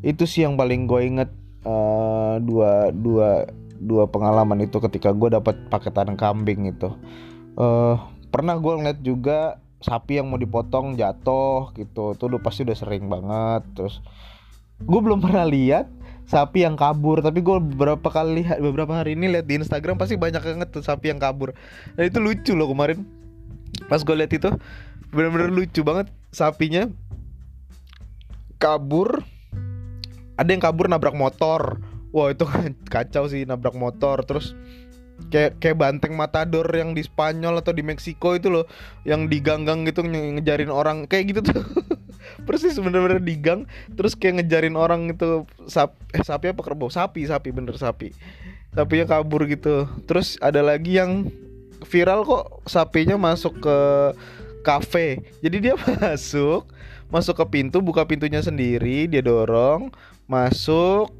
itu 0.00 0.24
sih 0.24 0.44
yang 0.44 0.56
paling 0.56 0.88
gue 0.88 1.00
inget 1.04 1.30
uh, 1.66 2.38
dua 2.40 2.94
dua 2.94 3.50
dua 3.76 4.08
pengalaman 4.08 4.64
itu 4.64 4.80
ketika 4.80 5.12
gue 5.12 5.32
dapat 5.32 5.56
paketan 5.68 6.16
kambing 6.16 6.68
itu. 6.70 6.92
Uh, 7.56 8.00
pernah 8.32 8.56
gue 8.56 8.72
ngeliat 8.72 9.00
juga 9.00 9.60
sapi 9.80 10.18
yang 10.18 10.32
mau 10.32 10.40
dipotong 10.40 10.96
jatuh 10.96 11.70
gitu 11.76 12.16
tuh 12.16 12.26
udah 12.32 12.40
pasti 12.40 12.64
udah 12.64 12.76
sering 12.76 13.08
banget. 13.08 13.62
Terus 13.76 14.00
gue 14.80 15.00
belum 15.00 15.20
pernah 15.20 15.44
lihat 15.44 15.88
sapi 16.26 16.66
yang 16.66 16.74
kabur 16.74 17.22
tapi 17.22 17.38
gue 17.38 17.56
beberapa 17.62 18.10
kali 18.10 18.42
lihat 18.42 18.58
beberapa 18.58 18.98
hari 18.98 19.14
ini 19.14 19.38
lihat 19.38 19.46
di 19.46 19.62
Instagram 19.62 19.94
pasti 19.94 20.18
banyak 20.18 20.42
banget 20.42 20.68
tuh 20.72 20.84
sapi 20.84 21.12
yang 21.12 21.20
kabur. 21.20 21.52
Dan 21.96 22.08
itu 22.08 22.18
lucu 22.20 22.52
loh 22.56 22.68
kemarin 22.72 23.04
pas 23.86 24.00
gue 24.00 24.16
lihat 24.16 24.32
itu 24.32 24.50
bener-bener 25.10 25.50
lucu 25.52 25.80
banget 25.80 26.10
sapinya. 26.34 26.88
Kabur. 28.60 29.24
Ada 30.36 30.52
yang 30.52 30.62
kabur 30.62 30.92
nabrak 30.92 31.16
motor. 31.16 31.80
Wah 32.12 32.32
itu 32.32 32.44
kacau 32.94 33.28
sih 33.28 33.48
nabrak 33.48 33.76
motor. 33.76 34.24
Terus 34.28 34.52
kayak 35.32 35.56
kayak 35.64 35.80
banteng 35.80 36.12
matador 36.12 36.68
yang 36.68 36.92
di 36.92 37.00
Spanyol 37.00 37.64
atau 37.64 37.72
di 37.72 37.80
Meksiko 37.80 38.36
itu 38.36 38.52
loh. 38.52 38.68
Yang 39.08 39.32
diganggang 39.32 39.88
gitu 39.88 40.04
ngejarin 40.04 40.72
orang. 40.72 41.08
Kayak 41.08 41.24
gitu 41.32 41.40
tuh. 41.52 41.60
Persis 42.46 42.76
bener-bener 42.76 43.22
digang 43.22 43.64
terus 43.96 44.12
kayak 44.12 44.44
ngejarin 44.44 44.76
orang 44.76 45.12
itu. 45.12 45.48
Sap 45.68 45.96
eh 46.12 46.20
sapi 46.20 46.52
apa? 46.52 46.60
Kerbau. 46.60 46.92
Sapi 46.92 47.24
sapi. 47.24 47.48
Bener 47.52 47.76
sapi. 47.80 48.12
Sapinya 48.76 49.08
kabur 49.08 49.48
gitu. 49.48 49.88
Terus 50.04 50.36
ada 50.44 50.60
lagi 50.60 51.00
yang 51.00 51.32
viral 51.84 52.24
kok 52.24 52.64
sapinya 52.64 53.18
masuk 53.20 53.60
ke 53.60 53.78
kafe. 54.64 55.22
Jadi 55.44 55.56
dia 55.70 55.74
masuk 56.00 56.66
masuk 57.06 57.38
ke 57.38 57.62
pintu 57.62 57.78
buka 57.78 58.02
pintunya 58.02 58.42
sendiri 58.42 59.06
dia 59.06 59.22
dorong 59.22 59.92
masuk. 60.26 61.12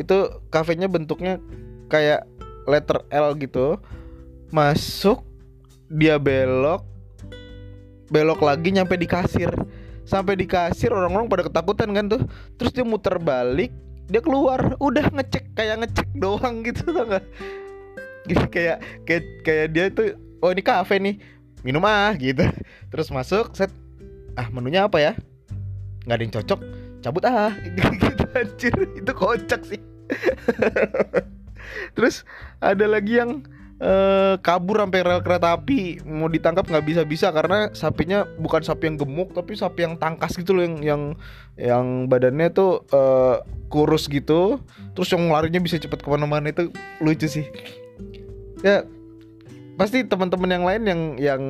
Itu 0.00 0.42
kafenya 0.50 0.90
bentuknya 0.90 1.38
kayak 1.90 2.26
letter 2.64 3.04
L 3.10 3.34
gitu. 3.36 3.78
Masuk 4.54 5.26
dia 5.90 6.16
belok 6.16 6.82
belok 8.12 8.40
lagi 8.44 8.72
nyampe 8.72 8.96
di 8.96 9.08
kasir. 9.08 9.50
Sampai 10.04 10.36
di 10.36 10.44
kasir 10.44 10.92
orang-orang 10.92 11.32
pada 11.32 11.42
ketakutan 11.48 11.88
kan 11.96 12.04
tuh. 12.08 12.22
Terus 12.60 12.72
dia 12.72 12.84
muter 12.84 13.16
balik 13.20 13.72
dia 14.08 14.20
keluar. 14.20 14.76
Udah 14.80 15.08
ngecek 15.12 15.56
kayak 15.56 15.84
ngecek 15.84 16.08
doang 16.16 16.60
gitu 16.64 16.84
gak 16.92 17.24
gitu 18.24 18.44
kayak 18.48 18.80
kayak 19.04 19.24
kayak 19.44 19.66
dia 19.72 19.84
tuh 19.92 20.16
oh 20.44 20.52
ini 20.52 20.60
kafe 20.60 21.00
nih 21.00 21.16
minum 21.64 21.82
ah 21.88 22.12
gitu. 22.20 22.44
Terus 22.92 23.08
masuk 23.08 23.56
set. 23.56 23.72
Ah 24.36 24.52
menunya 24.52 24.84
apa 24.84 25.00
ya? 25.00 25.12
Nggak 26.04 26.16
ada 26.20 26.22
yang 26.22 26.34
cocok 26.36 26.60
cabut 27.00 27.24
ah. 27.24 27.52
Gitu 27.64 28.24
anjir. 28.36 28.74
Itu 29.00 29.12
kocak 29.16 29.64
sih. 29.64 29.80
Terus 31.96 32.28
ada 32.60 32.84
lagi 32.84 33.16
yang 33.16 33.40
uh, 33.80 34.36
kabur 34.44 34.84
sampai 34.84 35.00
rel 35.00 35.24
kereta 35.24 35.56
api. 35.56 36.04
Mau 36.04 36.28
ditangkap 36.28 36.68
nggak 36.68 36.84
bisa 36.84 37.02
bisa 37.08 37.32
karena 37.32 37.72
sapinya 37.72 38.28
bukan 38.36 38.60
sapi 38.60 38.92
yang 38.92 39.00
gemuk 39.00 39.32
tapi 39.32 39.56
sapi 39.56 39.88
yang 39.88 39.96
tangkas 39.96 40.36
gitu 40.36 40.52
loh 40.52 40.68
yang 40.68 40.76
yang 40.84 41.02
yang 41.56 41.86
badannya 42.12 42.52
tuh 42.52 42.84
uh, 42.92 43.40
kurus 43.72 44.12
gitu. 44.12 44.60
Terus 44.92 45.08
yang 45.16 45.32
larinya 45.32 45.64
bisa 45.64 45.80
cepat 45.80 46.04
ke 46.04 46.08
mana-mana 46.12 46.52
itu 46.52 46.68
lucu 47.00 47.24
sih 47.24 47.48
ya 48.64 48.88
pasti 49.74 50.06
teman-teman 50.06 50.50
yang 50.54 50.64
lain 50.64 50.82
yang 50.86 51.00
yang 51.18 51.42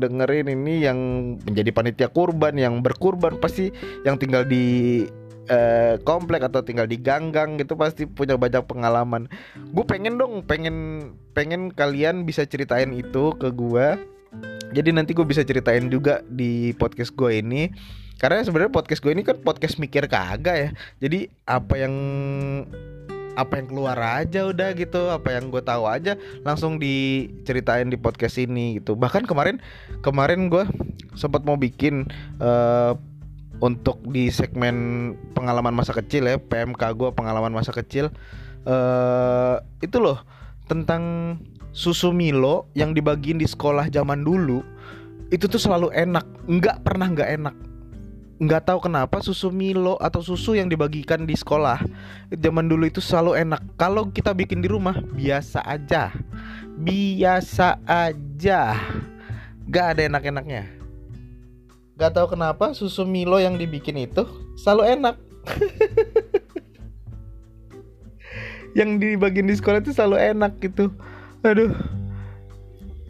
dengerin 0.00 0.48
ini 0.50 0.82
yang 0.82 0.98
menjadi 1.44 1.70
panitia 1.70 2.08
kurban 2.10 2.56
yang 2.56 2.80
berkurban 2.80 3.38
pasti 3.38 3.70
yang 4.02 4.16
tinggal 4.18 4.42
di 4.42 5.04
eh, 5.46 5.94
komplek 6.02 6.42
atau 6.42 6.64
tinggal 6.64 6.88
di 6.88 6.98
ganggang 6.98 7.60
gitu 7.60 7.78
pasti 7.78 8.08
punya 8.08 8.34
banyak 8.34 8.64
pengalaman. 8.66 9.30
Gue 9.70 9.84
pengen 9.86 10.18
dong 10.18 10.42
pengen 10.42 11.08
pengen 11.36 11.70
kalian 11.70 12.26
bisa 12.26 12.48
ceritain 12.48 12.90
itu 12.90 13.30
ke 13.38 13.52
gue 13.54 14.16
jadi 14.74 14.90
nanti 14.90 15.14
gue 15.14 15.26
bisa 15.26 15.46
ceritain 15.46 15.86
juga 15.86 16.20
di 16.26 16.74
podcast 16.74 17.14
gue 17.14 17.38
ini. 17.38 17.70
Karena 18.16 18.40
sebenarnya 18.40 18.72
podcast 18.72 19.04
gue 19.04 19.12
ini 19.12 19.22
kan 19.22 19.36
podcast 19.44 19.76
mikir 19.76 20.08
kagak 20.08 20.56
ya. 20.56 20.70
Jadi 21.04 21.28
apa 21.44 21.74
yang 21.76 21.94
apa 23.36 23.60
yang 23.60 23.66
keluar 23.68 23.98
aja 24.00 24.48
udah 24.48 24.72
gitu 24.72 25.12
apa 25.12 25.36
yang 25.36 25.52
gue 25.52 25.60
tahu 25.60 25.84
aja 25.84 26.16
langsung 26.42 26.80
diceritain 26.80 27.92
di 27.92 28.00
podcast 28.00 28.40
ini 28.40 28.80
gitu. 28.80 28.96
Bahkan 28.96 29.28
kemarin 29.28 29.60
kemarin 30.00 30.48
gue 30.48 30.64
sempat 31.14 31.44
mau 31.44 31.60
bikin 31.60 32.08
uh, 32.40 32.96
untuk 33.60 34.00
di 34.08 34.28
segmen 34.32 35.12
pengalaman 35.32 35.72
masa 35.72 35.92
kecil 35.96 36.28
ya 36.28 36.36
PMK 36.40 36.82
gue 36.96 37.08
pengalaman 37.12 37.52
masa 37.52 37.76
kecil. 37.76 38.08
Uh, 38.66 39.62
itu 39.78 40.02
loh 40.02 40.24
tentang 40.66 41.36
susu 41.70 42.10
Milo 42.10 42.66
yang 42.74 42.96
dibagiin 42.96 43.38
di 43.38 43.46
sekolah 43.46 43.92
zaman 43.92 44.26
dulu 44.26 44.64
itu 45.28 45.44
tuh 45.46 45.60
selalu 45.60 45.92
enak. 45.92 46.24
Nggak 46.48 46.82
pernah 46.82 47.12
nggak 47.12 47.30
enak 47.36 47.65
nggak 48.36 48.68
tahu 48.68 48.84
kenapa 48.84 49.24
susu 49.24 49.48
Milo 49.48 49.96
atau 49.96 50.20
susu 50.20 50.52
yang 50.52 50.68
dibagikan 50.68 51.24
di 51.24 51.32
sekolah 51.32 51.80
zaman 52.28 52.68
dulu 52.68 52.84
itu 52.84 53.00
selalu 53.00 53.40
enak. 53.40 53.64
Kalau 53.80 54.12
kita 54.12 54.36
bikin 54.36 54.60
di 54.60 54.68
rumah 54.68 55.00
biasa 55.00 55.64
aja. 55.64 56.12
Biasa 56.76 57.80
aja. 57.88 58.76
Nggak 59.64 59.86
ada 59.96 60.00
enak-enaknya. 60.12 60.62
Nggak 61.96 62.12
tahu 62.12 62.26
kenapa 62.36 62.76
susu 62.76 63.08
Milo 63.08 63.40
yang 63.40 63.56
dibikin 63.56 63.96
itu 63.96 64.28
selalu 64.60 65.00
enak. 65.00 65.16
Yang 68.76 68.90
dibagiin 69.00 69.48
di 69.48 69.56
sekolah 69.56 69.80
itu 69.80 69.96
selalu 69.96 70.20
enak 70.36 70.60
gitu. 70.60 70.92
Aduh. 71.40 71.72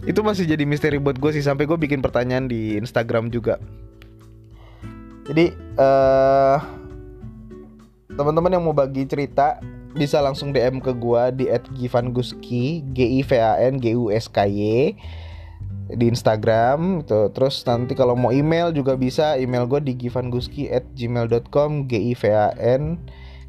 Itu 0.06 0.22
masih 0.22 0.46
jadi 0.46 0.62
misteri 0.62 1.02
buat 1.02 1.18
gue 1.18 1.34
sih 1.34 1.42
sampai 1.42 1.66
gue 1.66 1.74
bikin 1.74 1.98
pertanyaan 1.98 2.46
di 2.46 2.78
Instagram 2.78 3.34
juga 3.34 3.58
jadi 5.26 5.54
uh, 5.78 6.58
teman-teman 8.16 8.56
yang 8.56 8.64
mau 8.64 8.76
bagi 8.76 9.04
cerita 9.04 9.60
bisa 9.96 10.20
langsung 10.20 10.52
DM 10.52 10.78
ke 10.84 10.92
gua 10.92 11.32
di 11.32 11.48
@givanguski 11.48 12.84
g 12.92 12.98
i 13.18 13.20
v 13.24 13.30
a 13.40 13.56
n 13.64 13.80
g 13.80 13.96
u 13.96 14.12
s 14.12 14.28
k 14.28 14.44
y 14.44 14.92
di 15.86 16.10
Instagram 16.10 17.06
itu 17.06 17.30
terus 17.30 17.62
nanti 17.62 17.94
kalau 17.94 18.18
mau 18.18 18.34
email 18.34 18.74
juga 18.74 18.98
bisa 18.98 19.38
email 19.38 19.70
gue 19.70 19.78
di 19.86 19.94
givanguski 19.94 20.66
at 20.66 20.82
gmail.com 20.98 21.86
g 21.86 22.10
i 22.10 22.12
v 22.18 22.22
a 22.34 22.50
n 22.58 22.98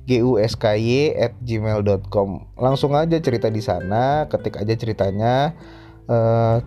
g 0.06 0.22
u 0.22 0.38
s 0.38 0.54
k 0.54 0.78
y 0.78 1.18
at 1.18 1.34
gmail.com 1.42 2.46
langsung 2.62 2.94
aja 2.94 3.18
cerita 3.18 3.50
di 3.50 3.60
sana 3.60 4.30
ketik 4.30 4.62
aja 4.62 4.74
ceritanya 4.78 5.58
uh, 6.06 6.62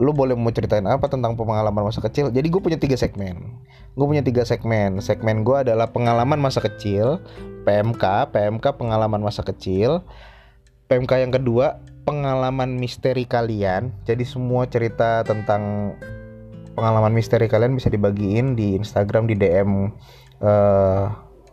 lu 0.00 0.12
boleh 0.16 0.32
mau 0.32 0.52
ceritain 0.54 0.84
apa 0.88 1.08
tentang 1.08 1.36
pengalaman 1.36 1.88
masa 1.88 2.00
kecil? 2.00 2.32
Jadi 2.32 2.46
gue 2.48 2.60
punya 2.60 2.78
tiga 2.80 2.96
segmen. 2.96 3.60
Gue 3.92 4.06
punya 4.08 4.24
tiga 4.24 4.46
segmen. 4.46 5.00
Segmen 5.04 5.44
gue 5.44 5.56
adalah 5.56 5.92
pengalaman 5.92 6.40
masa 6.40 6.64
kecil 6.64 7.20
PMK 7.62 8.34
PMK 8.34 8.64
pengalaman 8.74 9.22
masa 9.22 9.46
kecil 9.46 10.02
PMK 10.90 11.24
yang 11.24 11.32
kedua 11.32 11.80
pengalaman 12.04 12.76
misteri 12.76 13.24
kalian. 13.24 13.94
Jadi 14.04 14.26
semua 14.26 14.66
cerita 14.68 15.22
tentang 15.24 15.94
pengalaman 16.72 17.12
misteri 17.12 17.46
kalian 17.48 17.76
bisa 17.76 17.92
dibagiin 17.92 18.56
di 18.56 18.76
Instagram 18.76 19.28
di 19.28 19.36
DM 19.36 19.92
uh, 20.40 20.44
eh, 20.44 21.04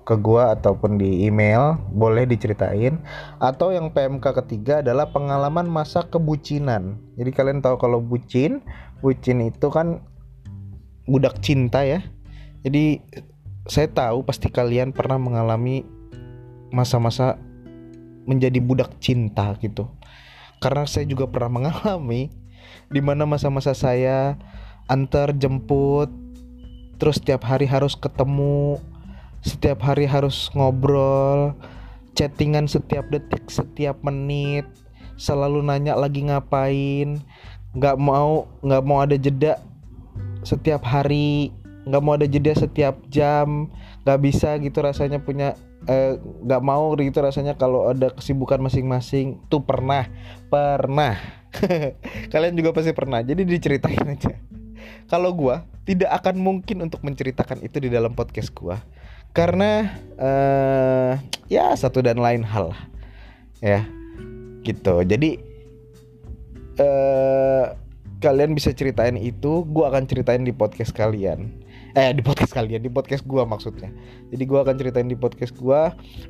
ke 0.10 0.18
gua 0.18 0.58
ataupun 0.58 0.98
di 0.98 1.30
email 1.30 1.78
boleh 1.94 2.26
diceritain. 2.26 2.98
Atau 3.38 3.70
yang 3.70 3.94
PMK 3.94 4.26
ketiga 4.42 4.82
adalah 4.82 5.14
pengalaman 5.14 5.70
masa 5.70 6.02
kebucinan. 6.10 6.98
Jadi 7.14 7.30
kalian 7.30 7.62
tahu 7.62 7.78
kalau 7.78 8.02
bucin 8.02 8.66
bucin 9.06 9.46
itu 9.46 9.70
kan 9.70 10.02
budak 11.06 11.38
cinta 11.46 11.86
ya. 11.86 12.02
Jadi 12.66 13.06
saya 13.70 13.86
tahu 13.86 14.26
pasti 14.26 14.50
kalian 14.50 14.90
pernah 14.90 15.22
mengalami 15.22 15.86
masa-masa 16.74 17.38
menjadi 18.26 18.58
budak 18.58 18.98
cinta 18.98 19.54
gitu. 19.62 19.86
Karena 20.58 20.90
saya 20.90 21.06
juga 21.06 21.30
pernah 21.30 21.62
mengalami 21.62 22.34
di 22.90 23.00
mana 23.00 23.30
masa-masa 23.30 23.78
saya 23.78 24.36
antar 24.90 25.38
jemput 25.38 26.10
terus 27.00 27.22
setiap 27.22 27.48
hari 27.48 27.64
harus 27.70 27.96
ketemu 27.96 28.82
setiap 29.46 29.80
hari 29.84 30.10
harus 30.10 30.52
ngobrol 30.52 31.56
chattingan 32.16 32.68
setiap 32.68 33.08
detik 33.08 33.48
setiap 33.48 34.00
menit 34.04 34.68
selalu 35.16 35.64
nanya 35.64 35.96
lagi 35.96 36.28
ngapain 36.28 37.20
nggak 37.76 37.98
mau 38.00 38.50
nggak 38.66 38.84
mau 38.84 39.00
ada 39.04 39.16
jeda 39.16 39.62
setiap 40.44 40.84
hari 40.84 41.54
nggak 41.88 42.02
mau 42.04 42.16
ada 42.18 42.28
jeda 42.28 42.54
setiap 42.56 43.00
jam 43.08 43.72
nggak 44.04 44.20
bisa 44.26 44.58
gitu 44.60 44.80
rasanya 44.82 45.22
punya 45.22 45.56
eh, 45.88 46.20
nggak 46.20 46.62
eh, 46.62 46.66
mau 46.66 46.92
gitu 46.98 47.20
rasanya 47.22 47.56
kalau 47.56 47.92
ada 47.94 48.12
kesibukan 48.12 48.60
masing-masing. 48.60 49.40
Tuh 49.48 49.64
pernah 49.64 50.10
pernah. 50.52 51.16
Kalian 52.34 52.54
juga 52.58 52.76
pasti 52.76 52.92
pernah 52.92 53.24
jadi 53.24 53.42
diceritain 53.46 54.06
aja. 54.06 54.36
Kalau 55.10 55.34
gua 55.34 55.66
tidak 55.88 56.10
akan 56.22 56.38
mungkin 56.38 56.86
untuk 56.86 57.02
menceritakan 57.02 57.66
itu 57.66 57.82
di 57.82 57.90
dalam 57.90 58.14
podcast 58.14 58.54
gua 58.54 58.78
karena 59.34 59.94
uh, 60.18 61.14
ya 61.50 61.74
satu 61.78 62.02
dan 62.02 62.18
lain 62.18 62.42
hal 62.42 62.74
ya 63.62 63.86
gitu. 64.66 65.02
Jadi 65.06 65.40
uh, 66.80 67.76
kalian 68.20 68.52
bisa 68.52 68.76
ceritain 68.76 69.16
itu 69.16 69.64
gue 69.64 69.86
akan 69.86 70.04
ceritain 70.06 70.44
di 70.44 70.52
podcast 70.52 70.92
kalian. 70.92 71.50
Eh 71.98 72.14
di 72.14 72.22
podcast 72.22 72.54
kalian 72.54 72.86
di 72.86 72.92
podcast 72.92 73.26
gue 73.26 73.42
maksudnya. 73.42 73.90
Jadi 74.30 74.44
gue 74.46 74.60
akan 74.60 74.76
ceritain 74.78 75.10
di 75.10 75.18
podcast 75.18 75.56
gue 75.56 75.82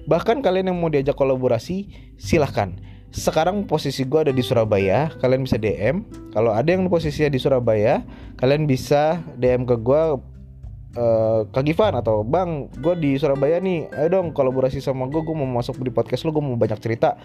bahkan 0.05 0.39
kalian 0.39 0.71
yang 0.71 0.77
mau 0.77 0.91
diajak 0.91 1.17
kolaborasi 1.17 1.89
silahkan. 2.15 2.77
Sekarang 3.09 3.65
posisi 3.65 4.05
gue 4.05 4.29
ada 4.29 4.33
di 4.33 4.45
Surabaya 4.45 5.09
kalian 5.17 5.41
bisa 5.41 5.57
DM 5.57 6.05
kalau 6.29 6.53
ada 6.53 6.69
yang 6.69 6.85
posisinya 6.85 7.33
di 7.33 7.41
Surabaya 7.41 8.05
kalian 8.37 8.69
bisa 8.69 9.25
DM 9.41 9.65
ke 9.65 9.81
gue 9.81 10.01
uh, 10.97 11.45
Kak 11.51 11.65
Givan 11.67 11.93
atau 11.99 12.25
Bang, 12.25 12.71
gue 12.79 12.95
di 12.97 13.11
Surabaya 13.19 13.61
nih, 13.61 13.91
ayo 13.93 14.07
dong 14.09 14.33
kolaborasi 14.33 14.81
sama 14.81 15.05
gue, 15.11 15.21
gue 15.21 15.35
mau 15.35 15.45
masuk 15.45 15.81
di 15.83 15.91
podcast 15.93 16.25
lo, 16.25 16.33
gue 16.33 16.41
mau 16.41 16.57
banyak 16.57 16.79
cerita. 16.81 17.19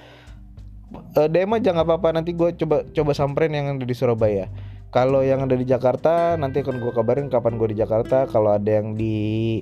Uh, 1.15 1.29
DM 1.31 1.57
aja 1.57 1.73
nggak 1.73 1.87
apa-apa, 1.87 2.09
nanti 2.21 2.37
gue 2.37 2.53
coba 2.59 2.85
coba 2.91 3.13
samperin 3.17 3.55
yang 3.55 3.67
ada 3.79 3.87
di 3.87 3.97
Surabaya. 3.97 4.51
Kalau 4.95 5.27
yang 5.27 5.43
ada 5.43 5.59
di 5.59 5.67
Jakarta, 5.67 6.39
nanti 6.39 6.63
akan 6.63 6.79
gue 6.79 6.93
kabarin 6.95 7.27
kapan 7.27 7.59
gue 7.59 7.75
di 7.75 7.79
Jakarta. 7.83 8.31
Kalau 8.31 8.55
ada 8.55 8.71
yang 8.79 8.95
di 8.95 9.59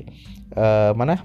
uh, 0.53 0.93
mana? 0.93 1.25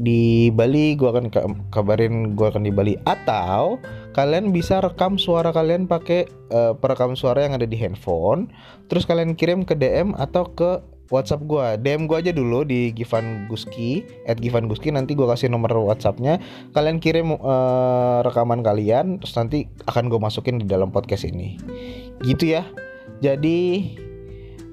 Di 0.00 0.48
Bali, 0.48 0.96
gue 0.96 1.04
akan 1.04 1.28
kabarin 1.68 2.32
gue 2.32 2.46
akan 2.48 2.64
di 2.64 2.72
Bali. 2.72 2.96
Atau 3.04 3.84
kalian 4.16 4.48
bisa 4.48 4.80
rekam 4.80 5.20
suara 5.20 5.52
kalian 5.52 5.84
pakai 5.84 6.24
uh, 6.56 6.72
perekam 6.72 7.12
suara 7.12 7.44
yang 7.44 7.52
ada 7.52 7.68
di 7.68 7.76
handphone. 7.76 8.48
Terus 8.88 9.04
kalian 9.04 9.36
kirim 9.36 9.68
ke 9.68 9.76
DM 9.76 10.16
atau 10.16 10.48
ke 10.48 10.93
WhatsApp 11.12 11.44
gue 11.44 11.66
DM 11.84 12.08
gue 12.08 12.16
aja 12.16 12.32
dulu 12.32 12.64
di 12.64 12.88
Givan 12.96 13.44
Guski 13.50 14.04
at 14.24 14.40
Givan 14.40 14.70
Guski. 14.70 14.88
Nanti 14.88 15.12
gue 15.12 15.26
kasih 15.28 15.52
nomor 15.52 15.72
WhatsAppnya. 15.76 16.40
Kalian 16.72 17.02
kirim 17.02 17.36
uh, 17.36 18.24
rekaman 18.24 18.64
kalian 18.64 19.20
terus 19.20 19.36
nanti 19.36 19.68
akan 19.84 20.08
gue 20.08 20.20
masukin 20.20 20.56
di 20.56 20.66
dalam 20.66 20.88
podcast 20.88 21.28
ini. 21.28 21.60
Gitu 22.24 22.56
ya. 22.56 22.64
Jadi 23.20 23.92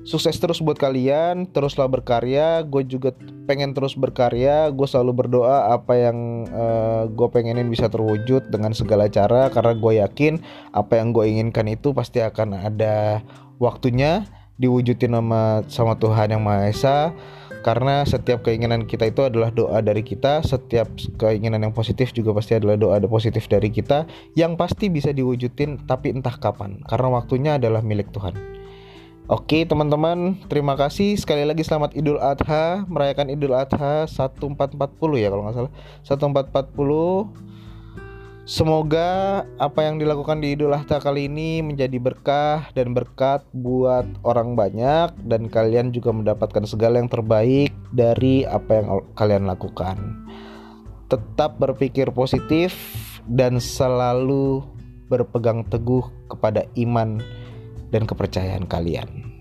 sukses 0.02 0.34
terus 0.42 0.64
buat 0.64 0.80
kalian 0.80 1.52
teruslah 1.52 1.92
berkarya. 1.92 2.64
Gue 2.64 2.88
juga 2.88 3.12
pengen 3.44 3.76
terus 3.76 4.00
berkarya. 4.00 4.72
Gue 4.72 4.88
selalu 4.88 5.28
berdoa 5.28 5.76
apa 5.76 6.00
yang 6.00 6.48
uh, 6.48 7.12
gue 7.12 7.28
pengenin 7.28 7.68
bisa 7.68 7.92
terwujud 7.92 8.48
dengan 8.48 8.72
segala 8.72 9.12
cara. 9.12 9.52
Karena 9.52 9.76
gue 9.76 9.94
yakin 10.00 10.40
apa 10.72 10.96
yang 10.96 11.12
gue 11.12 11.28
inginkan 11.28 11.68
itu 11.68 11.92
pasti 11.92 12.24
akan 12.24 12.56
ada 12.56 13.20
waktunya 13.62 14.26
diwujudin 14.62 15.18
sama 15.18 15.66
sama 15.66 15.94
Tuhan 15.98 16.38
yang 16.38 16.46
Maha 16.46 16.70
Esa. 16.70 16.98
Karena 17.62 18.02
setiap 18.06 18.42
keinginan 18.42 18.90
kita 18.90 19.06
itu 19.06 19.22
adalah 19.22 19.54
doa 19.54 19.82
dari 19.86 20.02
kita. 20.02 20.42
Setiap 20.42 20.90
keinginan 21.22 21.62
yang 21.62 21.74
positif 21.74 22.10
juga 22.10 22.34
pasti 22.34 22.58
adalah 22.58 22.78
doa 22.78 22.98
positif 23.06 23.46
dari 23.46 23.70
kita. 23.70 24.10
Yang 24.34 24.58
pasti 24.58 24.90
bisa 24.90 25.14
diwujudin 25.14 25.86
tapi 25.86 26.10
entah 26.10 26.34
kapan. 26.42 26.82
Karena 26.90 27.14
waktunya 27.14 27.62
adalah 27.62 27.86
milik 27.86 28.10
Tuhan. 28.14 28.34
Oke 29.30 29.64
teman-teman. 29.70 30.42
Terima 30.50 30.74
kasih. 30.74 31.14
Sekali 31.22 31.46
lagi 31.46 31.62
selamat 31.62 31.94
Idul 31.94 32.18
Adha. 32.18 32.82
Merayakan 32.90 33.30
Idul 33.30 33.54
Adha 33.54 34.10
1440 34.10 35.22
ya 35.22 35.30
kalau 35.30 35.46
nggak 35.46 35.56
salah. 35.56 35.72
1440 36.04 37.61
Semoga 38.52 39.48
apa 39.64 39.88
yang 39.88 39.96
dilakukan 39.96 40.44
di 40.44 40.60
Idul 40.60 40.76
Adha 40.76 41.00
kali 41.00 41.32
ini 41.32 41.64
menjadi 41.64 41.96
berkah 42.04 42.68
dan 42.76 42.92
berkat 42.92 43.48
buat 43.56 44.04
orang 44.28 44.60
banyak 44.60 45.16
dan 45.24 45.48
kalian 45.48 45.96
juga 45.96 46.12
mendapatkan 46.12 46.68
segala 46.68 47.00
yang 47.00 47.08
terbaik 47.08 47.72
dari 47.96 48.44
apa 48.44 48.84
yang 48.84 48.88
kalian 49.16 49.48
lakukan. 49.48 49.96
Tetap 51.08 51.64
berpikir 51.64 52.12
positif 52.12 52.76
dan 53.24 53.56
selalu 53.56 54.68
berpegang 55.08 55.64
teguh 55.72 56.04
kepada 56.28 56.68
iman 56.76 57.24
dan 57.88 58.04
kepercayaan 58.04 58.68
kalian. 58.68 59.32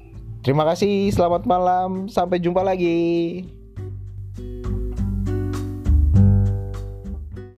Terima 0.47 0.63
kasih, 0.71 1.11
selamat 1.11 1.51
malam, 1.51 2.07
sampai 2.07 2.39
jumpa 2.39 2.63
lagi. 2.63 3.43